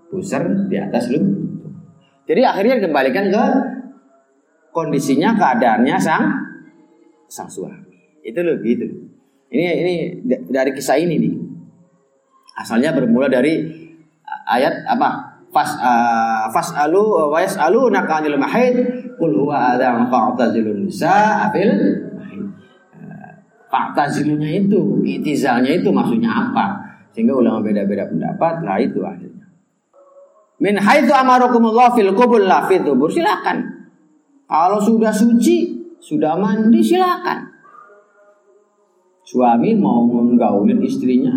[0.09, 1.21] pusar di atas lu
[2.25, 3.45] jadi akhirnya kembalikan ke
[4.73, 6.25] kondisinya keadaannya sang
[7.31, 8.21] sang suami.
[8.27, 8.85] Itu loh gitu.
[9.51, 9.93] Ini ini
[10.51, 11.35] dari kisah ini nih.
[12.59, 13.63] Asalnya bermula dari
[14.51, 15.31] ayat apa?
[15.51, 18.87] Fas uh, fas alu wa yasalu nakanil mahid
[19.19, 21.71] kul huwa adam fa'tazilun nisa afil
[22.19, 22.43] mahid.
[23.71, 26.79] Fa'tazilunya itu, itizalnya itu maksudnya apa?
[27.11, 29.47] Sehingga ulama beda-beda pendapat lah itu akhirnya.
[30.63, 33.59] Min haitsu amarakumullah fil qubul la fi Silakan.
[34.47, 37.47] Kalau sudah suci sudah mandi silakan.
[39.23, 41.31] Suami mau menggaulin istrinya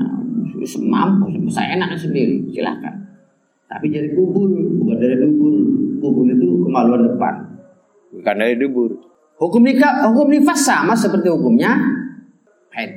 [0.66, 3.03] semampu, saya enak sendiri, silakan.
[3.70, 5.53] Tapi jadi kubur, bukan dari dubur.
[6.01, 7.36] Kubur itu kemaluan depan,
[8.18, 8.91] bukan dari dubur.
[9.38, 11.74] Hukum nikah, hukum nifas sama seperti hukumnya
[12.74, 12.91] haid.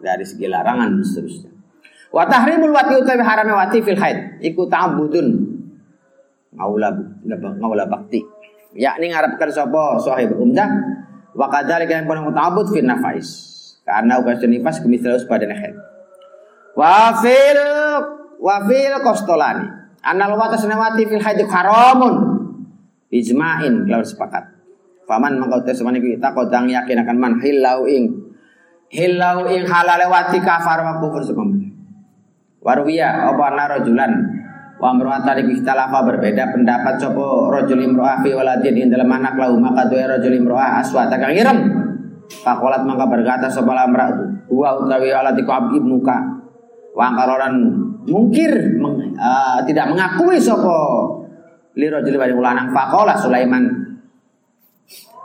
[0.00, 1.52] Dari segi larangan dan seterusnya.
[2.10, 5.26] Wa tahrimul wati utawi harame wati fil haid iku ta'budun.
[6.56, 6.88] Ngaula
[7.60, 8.24] ngaula bakti.
[8.74, 10.70] Yakni ngarepkan sapa sahib umdah
[11.34, 13.28] wa kadzalika yang kono ta'bud fil nafais.
[13.82, 15.74] Karena ugas nifas kemisal pada haid.
[16.78, 17.60] Wa fil
[18.38, 19.66] wa fil kostolani.
[20.06, 22.14] Anal wata senawati fil haid haramun.
[23.10, 24.44] Ijma'in kalau sepakat.
[25.10, 28.30] Faman mangkau tersebut kita kodang yakin akan man hilau ing
[28.94, 31.74] hilau ing halal wati kafar wa kufur sepaman.
[32.62, 34.12] Warwiya apa ana rajulan
[34.80, 35.60] wa imra'atan iku
[36.08, 40.80] berbeda pendapat sapa rajul imra'ah fi waladin ing dalam anak lahu maka duwe rajul imra'ah
[40.80, 41.58] aswata kang irem
[42.30, 46.14] Fakolat maka berkata sapa lamra'atu wa utawi alati Ka'ab ibnu Ka.
[46.94, 47.54] Wa angkaroran
[48.06, 50.78] mungkir meng, uh, tidak mengakui sapa
[51.74, 53.66] li rajul wa lanang faqala Sulaiman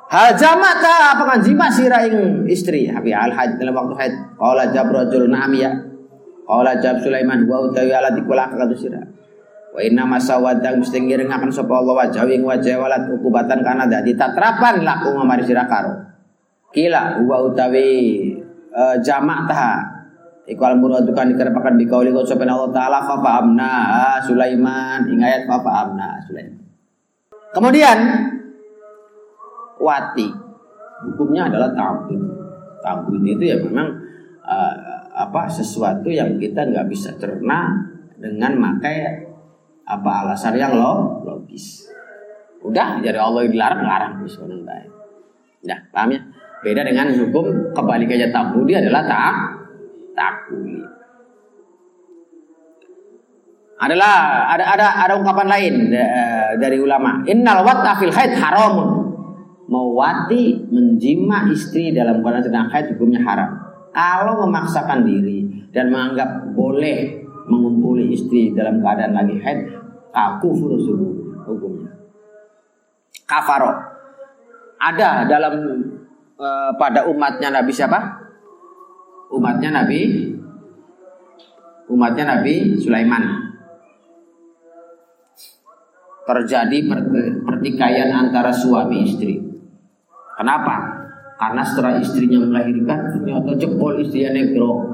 [0.06, 2.86] Hal jamata penganjima sira ing istri.
[2.86, 5.72] Habi al haid dalam waktu haid qala jabrajul na'am ya
[6.46, 9.02] Qala jawab Sulaiman wa utawi ala dikulah kadu sira.
[9.76, 14.88] Wa inna masawadang mesti ngirengaken sapa Allah wajah ing wajah walat ukubatan kana dadi tatrapan
[14.88, 16.00] laku ngamari sira karo.
[16.72, 17.92] Kila wa utawi
[18.72, 19.96] uh, jamak taha
[20.46, 23.74] Iku al muradu kan dikerepakan di kauli kau Allah taala fa amna
[24.22, 26.62] Sulaiman ing ayat fa amna Sulaiman.
[27.50, 27.98] Kemudian
[29.82, 30.30] wati
[31.10, 32.22] hukumnya adalah tabun.
[32.78, 33.90] Tabun itu ya memang
[34.46, 34.76] uh,
[35.18, 37.74] apa sesuatu yang kita nggak bisa cerna
[38.22, 39.26] dengan makai
[39.86, 41.86] apa alasan yang lo logis.
[42.66, 44.90] Udah jadi Allah yang dilarang larang sebenarnya baik.
[45.66, 46.22] Ya paham ya?
[46.66, 49.36] Beda dengan hukum kebalikannya tabudi adalah tak
[50.18, 50.82] takuli.
[53.76, 54.14] Adalah
[54.56, 57.22] ada ada ada ungkapan lain eh, dari ulama.
[57.30, 59.06] Innal wata fil haid haramun.
[59.66, 63.66] Mewati menjima istri dalam keadaan sedang haid hukumnya haram
[63.96, 69.60] kalau memaksakan diri dan menganggap boleh mengumpuli istri dalam keadaan lagi haid,
[70.40, 71.08] furusuhu
[71.44, 71.92] hukumnya.
[73.28, 73.72] Kafaro.
[74.80, 75.54] Ada dalam
[76.40, 78.00] uh, pada umatnya Nabi siapa?
[79.34, 80.32] Umatnya Nabi
[81.90, 83.24] umatnya Nabi Sulaiman.
[86.26, 86.90] Terjadi
[87.46, 89.38] pertikaian antara suami istri.
[90.34, 91.06] Kenapa?
[91.38, 94.90] Karena setelah istrinya melahirkan ternyata jempol istrinya negro.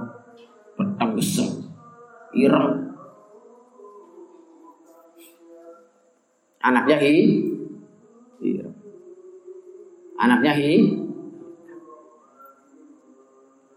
[0.76, 1.48] Petang besar.
[2.36, 2.81] Ireng.
[6.62, 7.16] Anaknya hi.
[8.42, 8.76] Ireng.
[10.18, 10.74] Anaknya hi.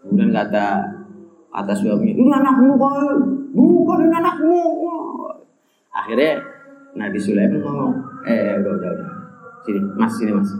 [0.05, 0.85] Kemudian kata
[1.49, 2.93] kata suaminya, ini anakmu kok,
[3.57, 4.61] bukan ini anakmu.
[5.95, 6.45] Akhirnya
[6.93, 7.95] Nabi Sulaiman ngomong,
[8.28, 9.11] eh udah udah udah,
[9.64, 10.51] sini mas sini mas,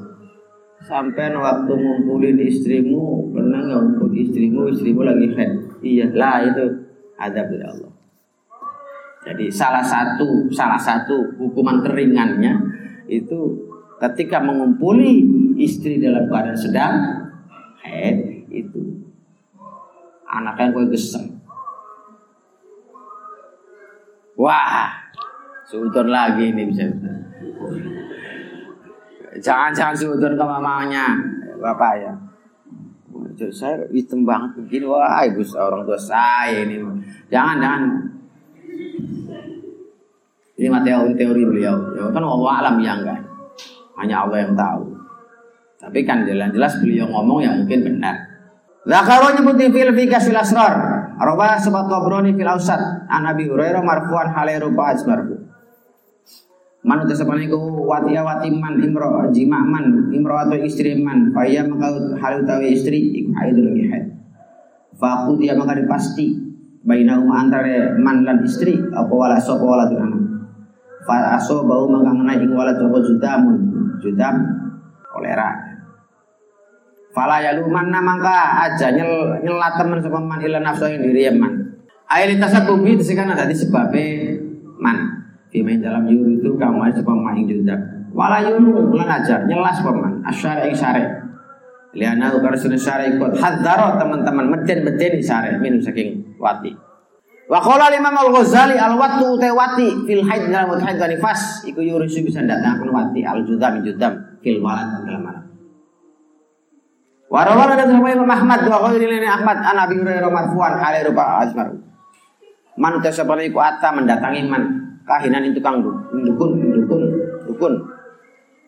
[0.84, 7.48] Sampai waktu ngumpulin istrimu pernah nggak ngumpul istrimu istrimu lagi head iya lah itu adab
[7.48, 7.92] dari Allah
[9.24, 12.60] jadi salah satu salah satu hukuman teringannya
[13.08, 13.56] itu
[14.00, 15.24] ketika mengumpuli
[15.56, 16.94] istri dalam keadaan sedang
[17.80, 19.04] head itu
[20.28, 21.24] anaknya gue gesem
[24.36, 25.04] wah
[25.74, 26.86] sudon lagi ini bisa.
[29.34, 31.18] Jangan-jangan sudut ke mamanya,
[31.58, 32.12] bapak ya.
[33.50, 36.78] Saya hitam banget begini, wah ibu orang tua saya ini.
[37.26, 37.82] Jangan, jangan.
[40.55, 41.76] Ini mah teori, beliau.
[41.98, 43.20] Ya, kan Allah alam ya enggak.
[43.98, 44.94] Hanya Allah yang tahu.
[45.82, 48.16] Tapi kan jelas-jelas beliau ngomong yang mungkin benar.
[48.84, 50.74] Zakaro nyebutin fil fikas fil asrar.
[51.18, 52.80] Arba sebat Tabrani fil ausat.
[53.11, 55.44] An Abi Hurairah marfu'an halai rupa marfu.
[56.84, 57.57] Man uta sapane iku
[57.88, 63.24] wati wati man imro jima man imro atau istri man faya maka hal utawi istri
[63.24, 64.07] iku haid lagi haid.
[65.00, 66.36] Fa dia maka dipasti
[66.84, 70.13] bainahum antara man lan istri apa wala sapa wala anak.
[71.05, 73.57] Fa aso bau maka ngenai ing wala apa judamun
[74.00, 74.40] judam
[75.12, 75.52] kolera.
[77.14, 81.52] Fala yaluman mangka aja nyel nyelat temen sapa man ila nafsu diri man.
[82.11, 84.34] Ail disebutkan ada di sebabnya
[84.80, 85.14] man.
[85.55, 87.78] Fimain dalam yur itu kamu aja pemain juga.
[88.11, 91.05] Wala yuru lan aja nyelas paman asyara ing syare.
[91.94, 96.74] Liana ukar sunan syare ikut hadzaro teman-teman meden-meden syare minum saking wati.
[97.45, 102.40] Wa qala Imam Al-Ghazali al-watu tewati fil haid dalam haid dan nifas iku yurisu bisa
[102.40, 105.45] datangkan wati al-judam judam fil walad dalam anak.
[107.28, 111.45] Warawan ada sama Imam Ahmad dua kali ini Ahmad an Abi Hurairah marfuan kali rupa
[111.45, 111.68] asmar.
[112.80, 114.62] Man tasabana iku ata mendatangi man
[115.05, 117.03] kahinan itu kang dukun dukun
[117.45, 117.74] dukun.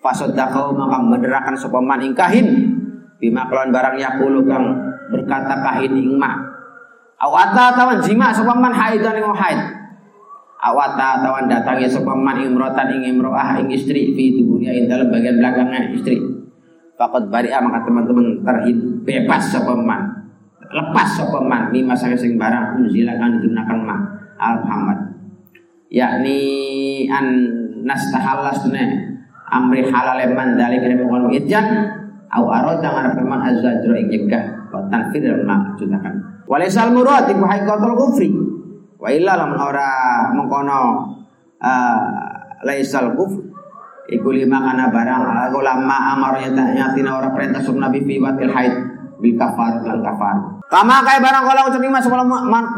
[0.04, 2.76] Fasadaqau maka menderakan sapa man ing kahin
[3.16, 4.76] bima kelawan barang yakulu kang
[5.14, 6.55] berkata kahin ing ma.
[7.16, 9.60] Awata tawan jima sapa man haidan ing haid.
[10.60, 15.40] Awata tawan datangi sapa man imrotan ing imroah ing istri fi tubuhnya ing dalam bagian
[15.40, 16.20] belakangnya istri.
[16.96, 20.16] Fakat bari'a maka teman-teman terhid bebas sopeman
[20.72, 23.96] lepas sopeman lima sange sing barang unzilakan digunakan ma
[24.40, 24.56] al
[25.92, 26.40] yakni
[27.06, 27.26] an
[27.86, 28.84] nastahallas ne
[29.46, 31.66] amri halal man dalik kene mongkon itjan
[32.34, 37.94] au arad jangan firman azwajro ing nyegah wa tanfir ma cutakan walaisal murad iku haqiqatul
[37.94, 38.30] kufri
[38.96, 39.90] wa illa lam ora
[40.32, 40.80] mengkono
[41.60, 42.00] uh,
[42.64, 43.46] laisal kufri
[44.06, 48.74] Iku lima kana barang aku lama amarnya nyatina orang perintah sub nabi fi watil haid
[49.18, 50.62] bil kafar lan kafar.
[50.70, 52.22] Kama kaya barang kalau ucap lima sekolah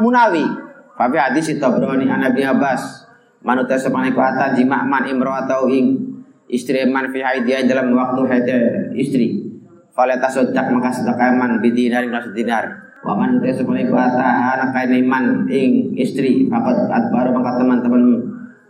[0.00, 0.48] munawi.
[0.96, 3.04] Tapi hadis itu berani anak Abbas.
[3.44, 6.00] Manusia sepani kuatan jima man imro atau ing
[6.48, 8.48] istri man fi dia dalam waktu haid
[8.96, 9.52] istri.
[9.92, 12.87] Faleta sodak maka sedekah man bidinar ing dinar.
[13.06, 16.50] Wa man utai sepani kuatan anak kaya man ing istri.
[16.50, 18.02] Fakat baru maka teman-teman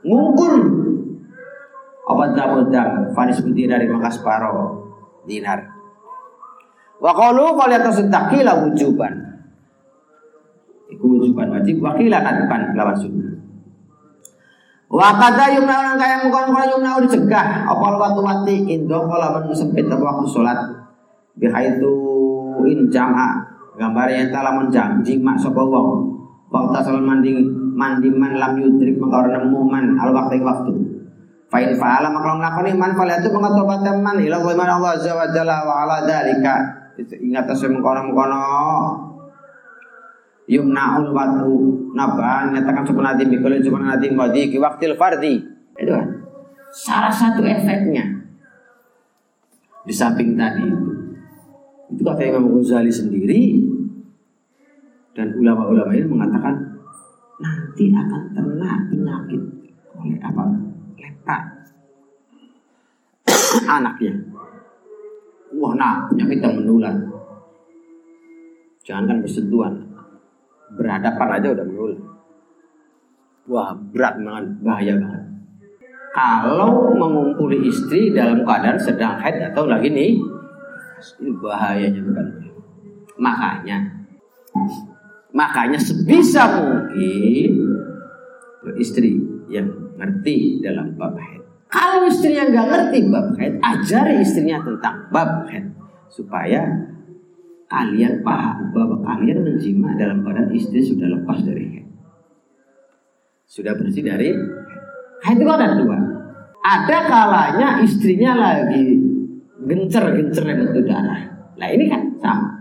[0.05, 0.55] ngukur
[2.09, 4.81] Obat dam dam fanis dari maka separo
[5.29, 5.61] dinar.
[6.97, 9.12] Wa qalu qala tasaddaqila wujuban.
[10.89, 13.29] Iku wujuban wajib wa qila kadiban lawan sunnah.
[14.89, 19.85] Wa kata yumna orang kaya mengkon kono yumna dicegah apa waktu mati indo kala sempit
[19.85, 20.57] waktu salat
[21.37, 21.93] bihaitu
[22.64, 23.45] in jama
[23.79, 26.11] gambar yang telah menjam jima sapa wong
[26.51, 27.31] waktu salat mandi
[27.79, 30.99] mandi man lam yudrik maka nemu man al waktu waktu
[31.49, 35.81] Fa'in fa'ala maka nglakoni man itu mengatobat man ila man Allah azza wa jalla wa
[35.81, 36.76] ala dzalika.
[37.01, 38.45] Ingat tasem mengkono-mengkono
[40.45, 41.53] yumnaul watu
[41.97, 45.41] naba nyatakan sapa nadi mikul sapa nadi madi ki waktil fardi.
[45.81, 46.20] Itu kan.
[46.68, 48.05] Salah satu efeknya
[49.89, 50.97] di samping tadi itu
[51.89, 53.64] itu kata Imam Ghazali sendiri
[55.16, 56.55] dan ulama-ulama ini mengatakan
[57.41, 59.43] nanti akan terkena penyakit
[59.97, 60.43] oleh apa
[61.01, 61.39] lepra
[63.80, 64.14] anaknya.
[65.59, 66.95] Wah, nah penyakit yang menular.
[68.84, 69.74] Jangan kan bersentuhan,
[70.76, 72.01] berhadapan aja udah menular.
[73.49, 75.24] Wah, berat banget, bahaya banget.
[76.12, 80.20] Kalau mengumpuli istri dalam keadaan sedang haid atau lagi nih,
[81.20, 82.26] ini bahayanya bukan.
[83.18, 83.78] Makanya,
[85.34, 87.53] makanya sebisa mungkin
[88.62, 89.18] beristri
[89.51, 89.66] yang
[89.99, 91.42] ngerti dalam bab haid.
[91.68, 95.66] Kalau istrinya nggak ngerti bab haid, ajari istrinya tentang bab haid
[96.09, 96.64] supaya
[97.68, 101.88] kalian paham bahwa kalian menjima dalam keadaan istri sudah lepas dari haid.
[103.49, 104.32] Sudah bersih dari
[105.26, 105.99] haid itu ada dua.
[106.59, 108.97] Ada kalanya istrinya lagi
[109.69, 111.21] gencer-gencer itu darah.
[111.61, 112.59] Nah ini kan sama.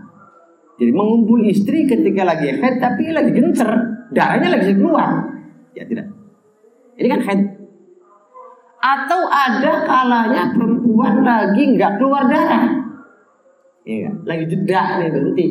[0.78, 3.66] Jadi mengumpul istri ketika lagi haid tapi lagi gencer,
[4.14, 5.26] darahnya lagi keluar.
[5.74, 6.06] Ya tidak.
[6.98, 7.40] Ini kan head.
[8.78, 12.78] Atau ada kalanya perempuan lagi nggak keluar darah.
[13.82, 15.46] Iya, lagi jeda nih berhenti.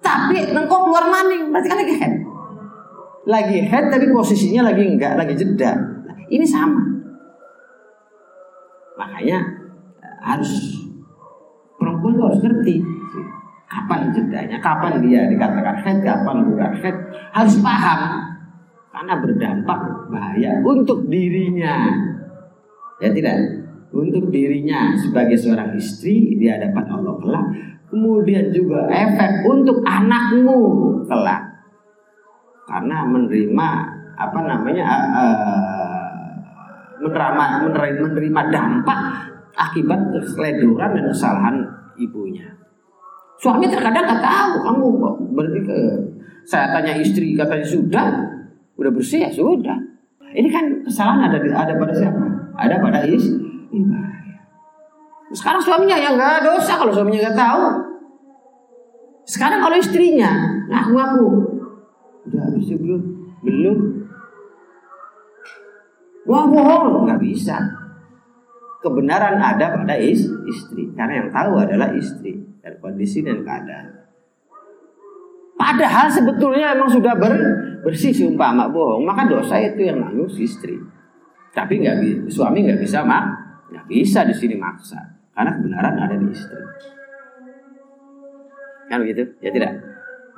[0.00, 2.14] Tapi nengkok keluar maning, berarti kan lagi head.
[3.26, 5.74] Lagi head tapi posisinya lagi enggak, lagi jeda.
[5.78, 6.82] Nah, ini sama.
[8.96, 9.38] Makanya
[10.00, 10.85] eh, harus
[11.96, 12.76] perempuan itu harus ngerti.
[13.66, 16.96] Kapan jedanya, kapan dia dikatakan head, kapan bukan head,
[17.34, 18.00] harus paham.
[18.94, 21.90] Karena berdampak bahaya untuk dirinya.
[23.02, 23.36] Ya tidak,
[23.92, 27.46] untuk dirinya sebagai seorang istri di hadapan Allah kelak,
[27.90, 30.60] kemudian juga efek untuk anakmu
[31.04, 31.42] kelak.
[32.66, 33.68] Karena menerima
[34.16, 36.06] apa namanya uh,
[37.02, 37.44] menerima,
[38.00, 39.00] menerima dampak
[39.56, 41.56] akibat keseledoran dan kesalahan
[41.98, 42.46] ibunya.
[43.36, 44.86] Suami terkadang nggak tahu kamu
[45.36, 45.78] berarti ke
[46.46, 48.06] saya tanya istri katanya sudah
[48.76, 49.76] udah bersih ya sudah.
[50.36, 52.24] Ini kan kesalahan ada ada pada siapa?
[52.56, 53.46] Ada pada istri.
[55.34, 57.64] Sekarang suaminya yang nggak dosa kalau suaminya nggak tahu.
[59.26, 60.30] Sekarang kalau istrinya
[60.70, 61.28] ngaku-ngaku,
[62.30, 63.02] udah bersih belum?
[63.42, 63.78] Belum.
[66.30, 67.58] Wah bohong, nggak bisa.
[68.86, 74.06] Kebenaran ada pada istri, karena yang tahu adalah istri dan kondisi dan keadaan.
[75.58, 77.34] Padahal sebetulnya emang sudah ber,
[77.82, 80.78] bersih umpama bohong, maka dosa itu yang nanggung istri.
[81.50, 83.26] Tapi nggak suami nggak bisa mak,
[83.74, 85.02] nggak bisa di sini maksa,
[85.34, 86.62] karena kebenaran ada di istri.
[88.86, 89.26] Kan begitu?
[89.42, 89.82] Ya tidak.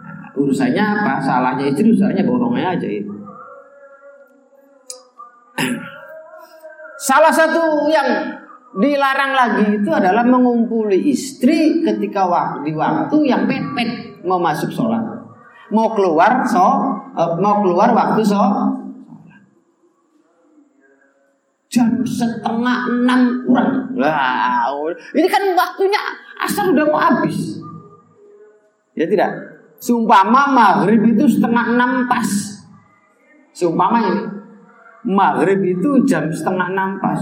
[0.00, 1.20] Nah, urusannya apa?
[1.20, 3.17] Salahnya istri, urusannya bohongnya aja itu.
[6.98, 8.26] Salah satu yang
[8.74, 15.00] dilarang lagi itu adalah mengumpuli istri ketika waktu di waktu yang pepet mau masuk sholat,
[15.70, 16.58] mau keluar so,
[17.14, 18.42] uh, mau keluar waktu so,
[21.70, 23.94] jam setengah enam kurang.
[23.94, 24.66] Lah,
[25.14, 26.02] ini kan waktunya
[26.42, 27.62] asal udah mau habis.
[28.98, 29.30] Ya tidak.
[29.78, 32.26] Sumpama maghrib itu setengah enam pas.
[33.54, 34.37] Sumpama ini
[35.06, 37.20] maghrib itu jam setengah enam pas.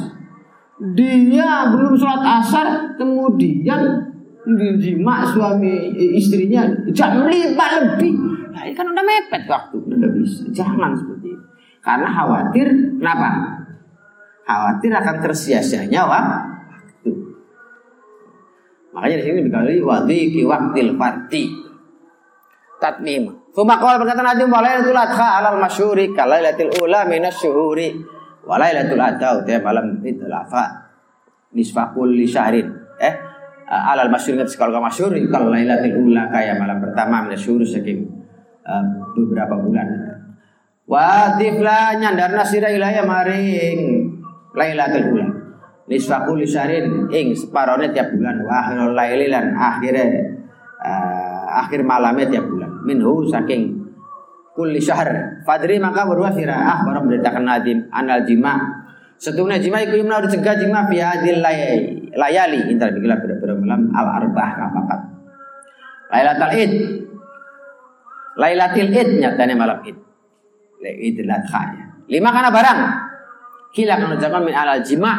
[0.96, 4.12] Dia belum sholat asar kemudian
[4.46, 8.14] dijima suami istrinya jam lima lebih.
[8.52, 10.44] Nah, ini kan udah mepet waktu udah bisa.
[10.52, 11.44] Jangan seperti itu.
[11.82, 12.66] Karena khawatir
[13.00, 13.30] kenapa?
[14.46, 17.12] Khawatir akan tersia-sianya waktu.
[18.94, 21.44] Makanya di sini dikali wadiki waktil farti.
[22.76, 27.88] Tatmim Fuma kawal berkata Nabi Walailatul Adha alal masyuri Kalailatul ula minas syuhuri
[28.44, 30.92] Walailatul Adha Utia malam itu lafa
[31.56, 33.14] Nisfakul li Eh
[33.64, 38.04] alal masyuri Ngerti kalau masyuri Kalailatul ula kaya malam pertama Minas syuhuri saking
[38.60, 38.84] uh,
[39.16, 39.88] beberapa bulan.
[40.84, 44.04] Watiflah nyandar nasira ilaya maring
[44.52, 45.26] Lailatul ula
[45.88, 46.48] Nisfakul li
[47.08, 48.36] Ing separohnya tiap bulan.
[48.44, 50.04] Wa laililan akhirnya
[50.84, 52.55] uh, Akhir malamnya tiap bulan
[52.86, 53.76] minhu saking
[54.56, 55.42] kulli syahr.
[55.44, 58.56] Fadri maka berwa ah baru beritakan nadim anal jima.
[59.20, 61.44] Setungnya jima iku yumna dicegah jima fi hadil
[62.14, 62.72] layali.
[62.72, 65.00] Intar bikila pada malam al arbah kapapat
[66.06, 66.72] Lailatul Id.
[68.38, 69.98] Lailatul Id nyatanya malam Id.
[70.86, 71.84] Idul Adha ya.
[72.06, 72.80] Lima karena barang.
[73.74, 75.12] Kila menunjukkan min alal jima.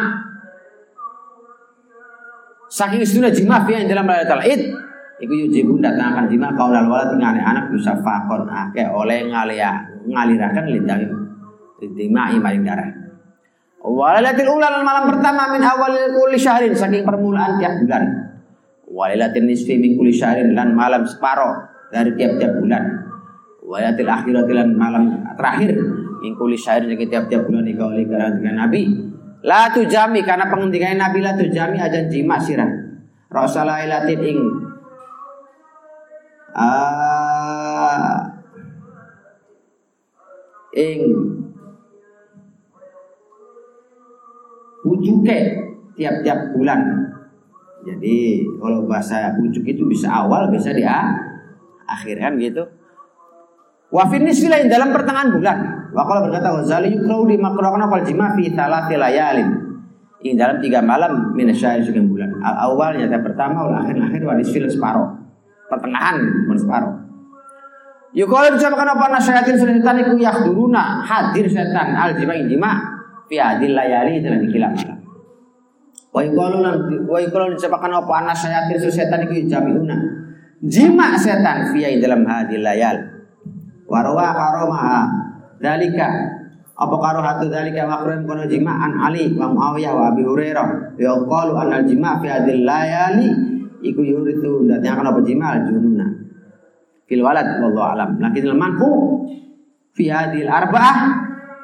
[2.71, 4.61] Saking sudah jima fi dalam Lailatul Id
[5.17, 9.73] Iku yujibu datangkan jima kaulal walad ngale anak bisa fakon ake oleh ngalia
[10.05, 11.01] ngalirakan lidang
[11.81, 12.89] lidimai maring darah.
[13.81, 18.03] Walilatil ulan malam pertama min awal kulli syahrin saking permulaan tiap bulan.
[18.85, 22.83] Walilatil nisfi min kulli syahrin lan malam separoh dari tiap-tiap bulan.
[23.65, 25.81] Walilatil akhirati lan malam terakhir
[26.21, 28.81] min kulli syahrin saking tiap-tiap bulan oleh dengan Nabi.
[29.41, 32.69] La jami karena penghentikan Nabi la jami aja jima sirah.
[33.33, 34.37] Rasulailatin ing
[36.57, 38.17] uh,
[40.73, 40.99] ing
[44.85, 45.37] ujuke
[45.93, 46.81] tiap-tiap bulan.
[47.87, 52.67] Jadi kalau bahasa ujuk itu bisa awal bisa di akhir kan gitu.
[53.87, 55.57] Wafin nisfilain dalam pertengahan bulan.
[55.95, 59.49] Wakala berkata Ghazali yukrau di makrokan wal jima fi thalathi layalin.
[60.19, 62.35] Ini dalam tiga malam minasyair sekian bulan.
[62.43, 65.16] Al awal nyata pertama, wal akhir akhir wal nisfil separuh
[65.67, 67.07] pertengahan mun separuh.
[68.15, 72.71] Yuqalu diucapkan apa nasyayatin setan iku yahduruna hadir setan al jima jima
[73.27, 74.99] fi hadil layali dalam ikilah malam.
[76.15, 76.57] Wa yuqalu
[77.05, 79.95] wa yuqalu diucapkan apa nasyayatin setan iku jamiuna
[80.63, 82.97] jima setan fi dalam hadil layal.
[83.87, 85.07] Warwa karoma
[85.59, 86.07] dalika
[86.77, 91.69] apa karo hatu dalika makrum kono jima an Ali wa Muawiyah wa Abi Hurairah an
[91.73, 96.07] al jima fi hadil layali iku yuritu datang akan apa jimal jununa
[97.07, 98.09] fil walad wallahu alam.
[98.19, 98.89] Lakin al manhu
[99.95, 100.97] fi hadhil arba'ah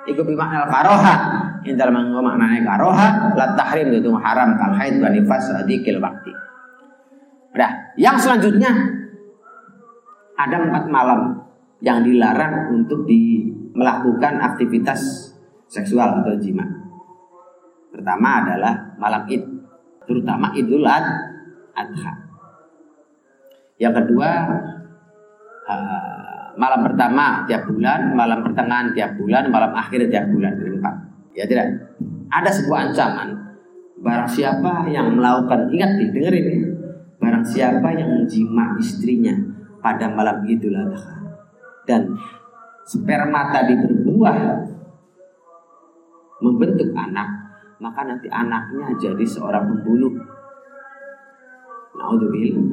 [0.08, 1.16] iku bi makna karoha
[1.64, 4.56] in dalam maknanya karoha la tahrim itu haram.
[4.56, 6.32] Kal haid wa nifas adikil waktu
[7.54, 7.70] Nah,
[8.02, 8.74] yang selanjutnya
[10.34, 11.38] ada empat malam
[11.86, 13.46] yang dilarang untuk di
[13.78, 15.30] melakukan aktivitas
[15.70, 16.66] seksual atau jima.
[17.94, 19.46] Pertama adalah malam id,
[20.10, 21.43] terutama idul adha
[21.74, 22.14] adha.
[23.82, 24.30] Yang kedua
[25.68, 30.96] uh, malam pertama tiap bulan, malam pertengahan tiap bulan, malam akhir tiap bulan empat.
[31.34, 31.70] Ya tidak.
[32.30, 33.44] Ada sebuah ancaman
[34.04, 36.70] barang siapa yang melakukan ingat nih dengerin ini
[37.24, 39.32] barang siapa yang menjima istrinya
[39.80, 41.24] pada malam Idul Adha
[41.88, 42.12] dan
[42.84, 44.38] sperma tadi berbuah
[46.44, 47.28] membentuk anak
[47.80, 50.12] maka nanti anaknya jadi seorang pembunuh
[51.94, 52.66] Naudzubillah.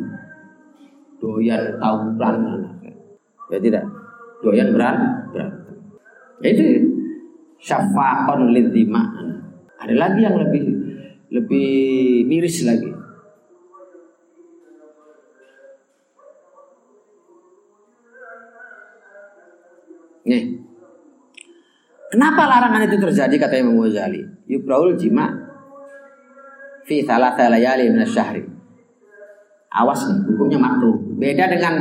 [1.21, 2.93] Doyan tawuran anaknya.
[3.53, 3.85] Ya tidak.
[4.41, 4.97] Doyan beran
[5.31, 5.77] berantem.
[6.41, 6.65] Ya itu
[7.61, 9.05] syafaqon lidima.
[9.77, 10.65] Ada lagi yang lebih
[11.29, 11.71] lebih
[12.25, 12.91] miris lagi.
[20.25, 20.45] Nih.
[22.11, 24.25] Kenapa larangan itu terjadi kata Imam Ghazali?
[24.51, 25.31] Yukraul jima
[26.83, 28.60] fi salah layali min syahri
[29.71, 31.75] awas nih hukumnya makruh Beda dengan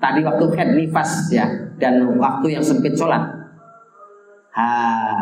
[0.00, 1.44] tadi waktu head nifas ya
[1.76, 3.20] dan waktu yang sempit sholat.
[4.56, 4.66] Ha,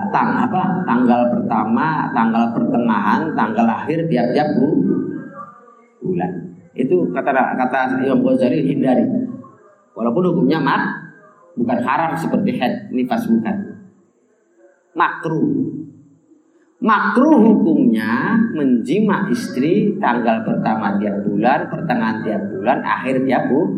[0.09, 0.81] tang apa?
[0.89, 4.49] Tanggal pertama, tanggal pertengahan, tanggal akhir tiap-tiap
[6.01, 6.31] bulan.
[6.73, 9.05] Itu kata kata Imam Ghazali hindari.
[9.93, 10.83] Walaupun hukumnya mak
[11.57, 13.57] bukan haram seperti head nifas bukan.
[14.97, 15.85] Makruh.
[16.77, 23.71] Makruh hukumnya menjima istri tanggal pertama tiap bulan, pertengahan tiap bulan, akhir tiap bulan.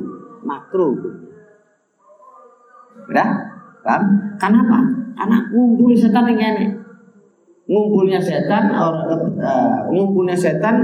[0.42, 0.94] Makruh.
[3.06, 3.28] Udah?
[3.86, 4.02] Paham?
[4.36, 4.78] Kenapa?
[5.14, 6.66] Karena ngumpul setan yang ini.
[7.68, 10.82] Ngumpulnya setan, orang uh, ngumpulnya setan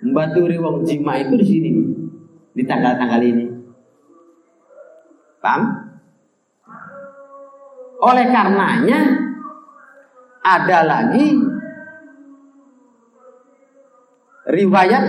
[0.00, 1.70] membaturi wong jima itu di sini
[2.56, 3.46] di tanggal-tanggal ini.
[5.42, 5.62] Paham?
[8.00, 9.25] Oleh karenanya
[10.46, 11.34] ada lagi
[14.46, 15.04] riwayat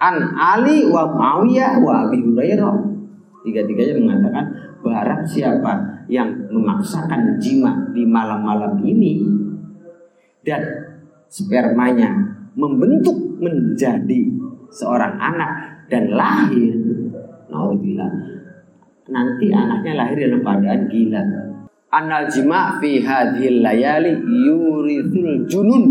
[0.00, 2.96] an Ali wa Muawiyah wa Abi Hurairah.
[3.44, 4.44] Tiga-tiganya mengatakan
[4.80, 5.72] barang siapa
[6.08, 9.20] yang memaksakan jima di malam-malam ini
[10.40, 10.64] dan
[11.28, 12.08] spermanya
[12.56, 14.32] membentuk menjadi
[14.72, 16.72] seorang anak dan lahir,
[17.52, 18.12] naudzubillah,
[19.12, 21.22] nanti anaknya lahir dalam keadaan gila
[21.94, 25.84] anal jima fi hadhil layali yurithul junun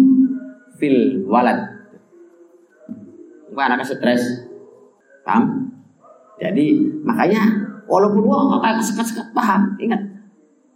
[0.75, 1.63] fil walad.
[3.53, 4.43] Bukan anak stres.
[5.23, 5.71] Paham?
[6.41, 7.39] Jadi makanya
[7.87, 10.01] walaupun wah kayak sekat-sekat paham, ingat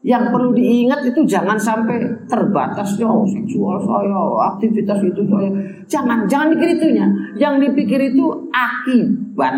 [0.05, 1.99] yang perlu diingat itu jangan sampai
[2.31, 4.15] terbatasnya oh, seksual saya,
[4.55, 5.49] aktivitas itu saya.
[5.89, 7.11] Jangan, jangan pikir itunya.
[7.35, 9.57] Yang dipikir itu akibat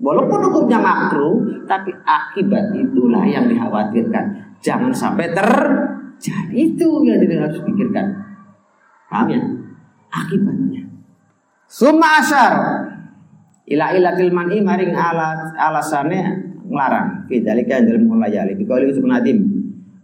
[0.00, 4.39] Walaupun hukumnya makruh, tapi akibat itulah yang dikhawatirkan.
[4.60, 8.06] Jangan sampai terjadi itu yang harus pikirkan.
[9.08, 9.40] Paham ya?
[10.12, 10.84] Akibatnya.
[11.64, 12.54] Summa asyar
[13.70, 17.26] ila ilatil man'i maring alat alasannya ngelarang.
[17.26, 18.54] Fidzalika dalam mulayali.
[18.58, 19.38] Bikauli usbun nadim.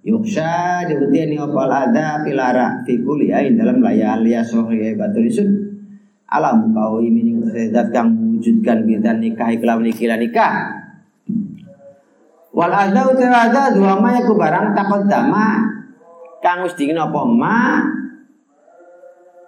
[0.06, 5.66] Yuksha dibutiani opal ada pilara fi kulli ain dalam layali ya sohri baturisun
[6.30, 7.34] alam kau ini
[7.74, 10.52] zat kang wujudkan kita nikah iklan nikah nikah
[12.56, 15.60] wal adza utada dua ma ku barang takut dama.
[16.40, 17.20] Kang wis dingin apa?
[17.28, 17.84] Ma.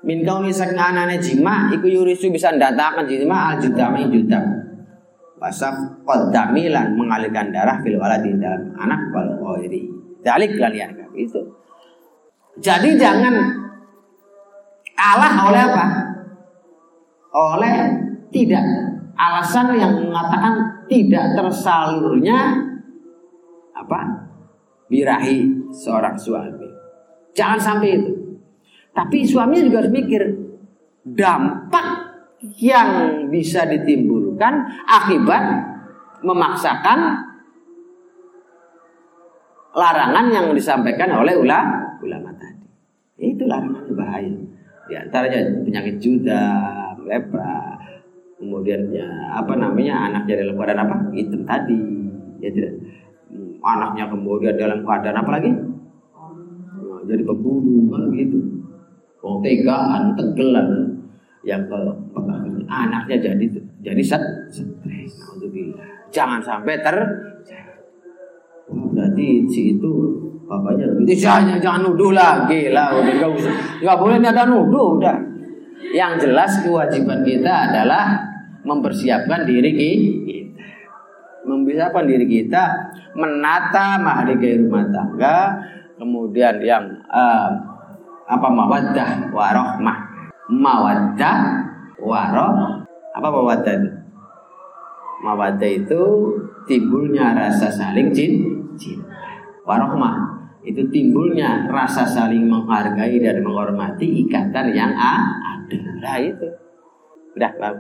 [0.05, 4.45] Min kau misak anane jima iku yurisu bisa ndatakan jima al judama judam.
[5.41, 9.89] Wasaf qadamilan mengalirkan darah fil waladi dalam anak wal ghairi.
[10.21, 11.41] Dalik kalian itu
[12.59, 13.35] jadi jangan
[14.99, 15.87] kalah oleh apa?
[17.31, 17.75] Oleh
[18.35, 18.67] tidak.
[19.19, 22.55] Alasan yang mengatakan tidak tersalurnya
[23.79, 24.01] apa
[24.91, 26.69] birahi seorang suami.
[27.37, 28.13] Jangan sampai itu.
[28.91, 30.23] Tapi suaminya juga harus mikir
[31.07, 31.87] dampak
[32.59, 32.89] yang
[33.31, 35.45] bisa ditimbulkan akibat
[36.27, 36.99] memaksakan
[39.75, 42.67] larangan yang disampaikan oleh ulama ulama tadi.
[43.23, 44.35] Itu larangan bahaya.
[44.89, 46.49] Di antaranya penyakit juda,
[47.05, 47.77] lepra,
[48.39, 51.83] kemudian ya apa namanya anaknya dalam keadaan apa hitam tadi
[52.39, 52.73] ya tidak
[53.63, 55.51] anaknya kemudian dalam keadaan apa lagi?
[55.51, 58.39] Nah, jadi pembunuh kan gitu.
[59.23, 60.69] Wong tegaan tegelan.
[61.47, 61.79] Yang ke
[62.69, 63.45] anaknya jadi
[63.81, 65.15] jadi set stres.
[66.11, 66.97] Jangan sampai ter
[68.69, 69.93] berarti si itu
[70.45, 72.93] bapaknya jangan jangan nuduh lagi lah.
[72.93, 73.53] Udah nggak usah.
[73.81, 75.17] Nggak boleh ada nuduh udah.
[75.95, 78.19] Yang jelas kewajiban kita adalah
[78.67, 80.38] mempersiapkan diri kita.
[81.49, 85.57] Mempersiapkan diri kita menata mahligai rumah tangga,
[85.97, 87.49] kemudian yang uh,
[88.29, 89.99] apa mawaddah warohmah.
[90.53, 91.39] Mawaddah
[91.97, 92.85] waroh
[93.17, 93.91] apa mawaddah itu?
[95.25, 96.03] Mawaddah itu
[96.69, 99.01] timbulnya rasa saling cinta.
[99.65, 100.39] Warohmah
[100.69, 105.81] itu timbulnya rasa saling menghargai dan menghormati ikatan yang ada.
[106.05, 106.49] Nah itu.
[107.37, 107.77] Udah, bang.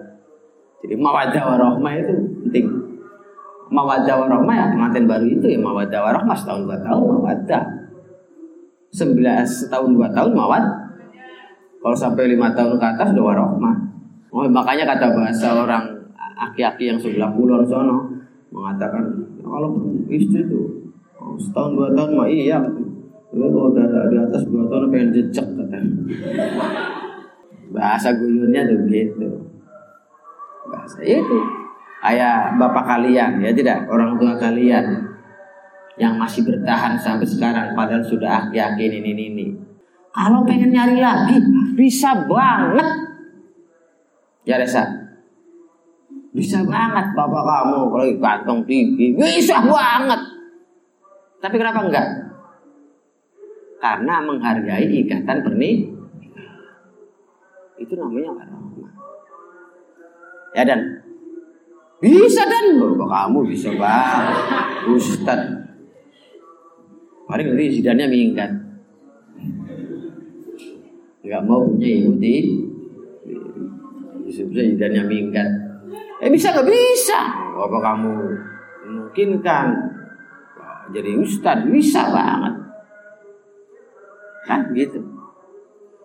[0.84, 2.14] Jadi mawadah warohmah itu
[2.48, 2.66] penting.
[3.68, 7.62] Mawadah warohmah ya pengantin baru itu ya mawadah warohmah setahun dua tahun mawadah.
[8.88, 10.64] Sembilan setahun dua tahun mawad.
[11.78, 13.76] Kalau sampai lima tahun ke atas udah warohmah.
[14.32, 15.98] Oh, makanya kata bahasa orang
[16.38, 18.06] aki-aki yang sebelah pulau sono
[18.54, 19.04] mengatakan
[19.42, 20.88] kalau istri itu
[21.18, 22.84] oh, setahun dua tahun mah iya itu
[23.28, 25.92] kalau udah di atas dua tahun pengen jejak katanya
[27.68, 29.28] bahasa guyurnya tuh gitu
[30.68, 31.38] bahasa itu
[32.06, 35.08] ayah bapak kalian ya tidak orang tua kalian
[35.98, 39.46] yang masih bertahan sampai sekarang padahal sudah yakin ini ini ini
[40.14, 41.36] kalau pengen nyari lagi
[41.74, 42.88] bisa banget
[44.46, 44.98] ya Resa
[46.28, 49.16] Bisa banget bapak kamu kalau kantong tinggi.
[49.16, 50.20] Bisa banget.
[51.40, 52.06] Tapi kenapa enggak?
[53.80, 56.62] Karena menghargai ikatan pernikahan.
[57.80, 58.92] Itu namanya warahmah.
[60.52, 61.07] Ya dan
[61.98, 64.36] bisa dan bapak kamu bisa banget.
[64.94, 65.40] Ustad.
[67.28, 68.50] Paling nanti sidannya minggat.
[71.20, 72.56] Enggak mau punya ibu di
[74.24, 75.48] bisa-bisa sidannya minggat.
[76.24, 77.18] Eh bisa nggak bisa?
[77.52, 78.14] Bapak kamu
[78.88, 79.76] mungkin kan
[80.88, 82.54] jadi ustad bisa banget.
[84.48, 85.04] Kan gitu.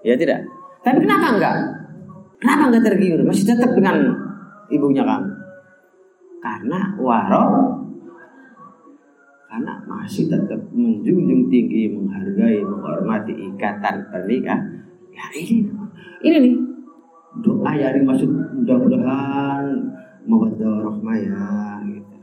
[0.04, 0.44] Ya tidak.
[0.84, 1.56] Tapi kenapa enggak?
[2.44, 3.24] Kenapa enggak tergiur?
[3.24, 4.12] Masih tetap dengan
[4.68, 5.33] ibunya kamu.
[6.44, 7.46] Karena waro
[9.54, 14.66] karena masih tetap menjunjung tinggi, menghargai, menghormati ikatan pernikahan.
[15.14, 15.70] Ya ini,
[16.26, 16.56] ini nih
[17.46, 19.94] doa yang dimaksud mudah-mudahan
[20.26, 21.46] mawaddah rahmah ya
[21.86, 22.18] gitu.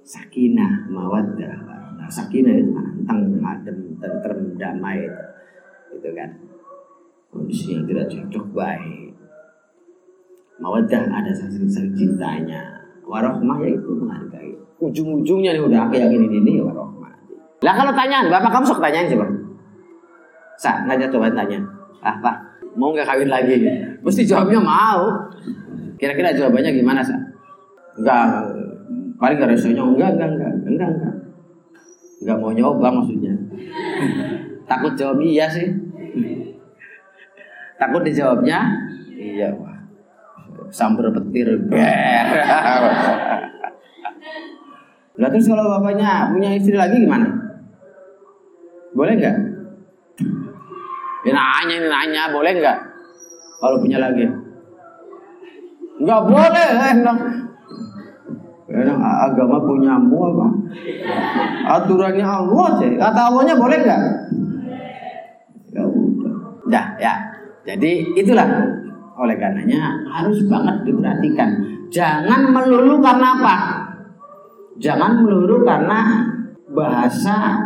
[0.00, 1.56] Sakinah, mawaddah.
[2.00, 5.24] Nah, sakinah itu anteng, adem, tentrem, damai itu.
[5.92, 6.30] Gitu kan.
[7.28, 9.12] Kondisi yang tidak cocok baik.
[10.56, 12.83] Mawaddah ada saling cintanya.
[13.04, 14.52] Warohmah ya itu menghargai.
[14.80, 17.12] Ujung-ujungnya nih udah kayak gini ini ya warohmah.
[17.60, 19.26] Lah kalau tanyaan, bapak kamu sok tanyain coba.
[20.56, 21.60] Sa, ngajak coba tanya.
[22.04, 22.36] Ah, pak,
[22.76, 23.64] mau nggak kawin lagi?
[24.04, 25.08] Mesti jawabnya mau.
[25.96, 27.16] Kira-kira jawabannya gimana, Sa?
[27.94, 28.50] Enggak,
[29.16, 31.14] paling gak resikonya enggak, enggak, enggak, enggak, enggak.
[32.24, 33.32] Enggak mau nyoba maksudnya.
[34.64, 35.68] Takut jawab iya sih.
[37.78, 38.58] Takut dijawabnya
[39.14, 39.73] iya, wah.
[40.70, 42.26] Sambar petir ber.
[45.14, 47.26] Terus kalau bapaknya punya istri lagi gimana?
[48.94, 49.36] Boleh nggak?
[51.24, 52.78] Ini nanya, nanya, boleh nggak?
[53.58, 54.28] Kalau punya lagi?
[56.02, 57.18] Nggak boleh, enak.
[58.74, 60.46] Enak agama punyamu apa?
[61.78, 62.92] Aturannya Allah sih.
[62.98, 64.00] Kata Allahnya boleh nggak?
[65.74, 66.34] Ya udah.
[66.70, 67.14] Dah, ya.
[67.64, 68.44] Jadi itulah
[69.14, 71.50] oleh karenanya harus banget diperhatikan.
[71.90, 73.56] Jangan melulu karena apa?
[74.82, 76.26] Jangan melulu karena
[76.74, 77.62] bahasa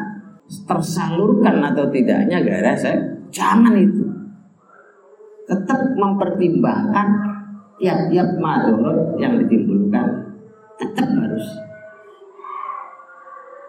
[0.69, 3.01] tersalurkan atau tidaknya gara saya.
[3.33, 4.05] Jangan itu.
[5.49, 7.09] Tetap mempertimbangkan
[7.81, 10.37] tiap-tiap madorot yang ditimbulkan.
[10.77, 11.47] Tetap harus.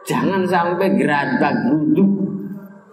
[0.03, 2.11] Jangan sampai gerabak geruduk,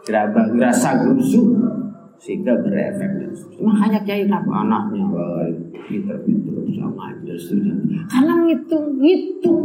[0.06, 1.76] gerabak gerasa gerusuk
[2.16, 3.10] sehingga berefek.
[3.60, 5.04] Makanya kiai apa anaknya.
[5.86, 7.76] Pinter-pinter sama aja sudah.
[8.10, 9.64] Karena ngitung ngitung.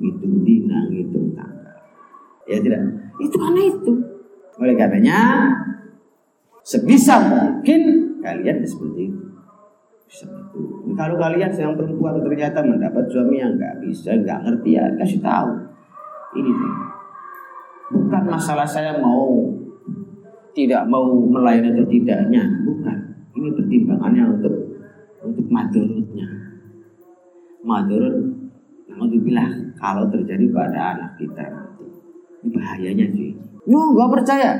[0.00, 1.80] Ngitung dina ngitung tanggal
[2.50, 2.82] ya tidak?
[3.22, 3.92] Itu karena itu.
[4.60, 5.18] Oleh karenanya
[6.66, 7.80] sebisa mungkin
[8.20, 9.24] kalian seperti itu.
[10.10, 10.60] Bisa itu
[10.98, 15.50] kalau kalian yang perempuan ternyata mendapat suami yang nggak bisa nggak ngerti ya kasih tahu.
[16.34, 16.52] Ini.
[17.90, 19.50] Bukan masalah saya mau
[20.60, 22.42] tidak mau melayani atau tidaknya.
[22.68, 22.96] Bukan.
[23.32, 24.54] Ini pertimbangannya untuk
[25.24, 26.28] untuk madurutnya.
[27.64, 28.16] Madurut
[28.90, 29.08] namun
[29.80, 31.86] kalau terjadi pada anak kita nanti.
[32.44, 33.32] Ini bahayanya sih.
[33.64, 34.50] No gak percaya.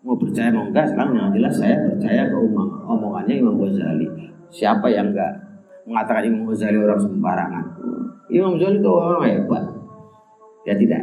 [0.00, 4.08] Mau percaya mau enggak sekarang yang jelas saya percaya ke umum, omongannya Imam Ghazali.
[4.48, 5.36] Siapa yang enggak
[5.84, 7.64] mengatakan Imam Ghazali orang sembarangan?
[8.32, 9.64] Imam Ghazali itu orang hebat.
[10.64, 11.02] Ya tidak.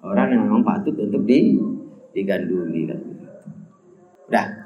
[0.00, 1.60] Orang yang memang patut untuk di
[2.16, 3.07] diganduli kan
[4.28, 4.57] Udah.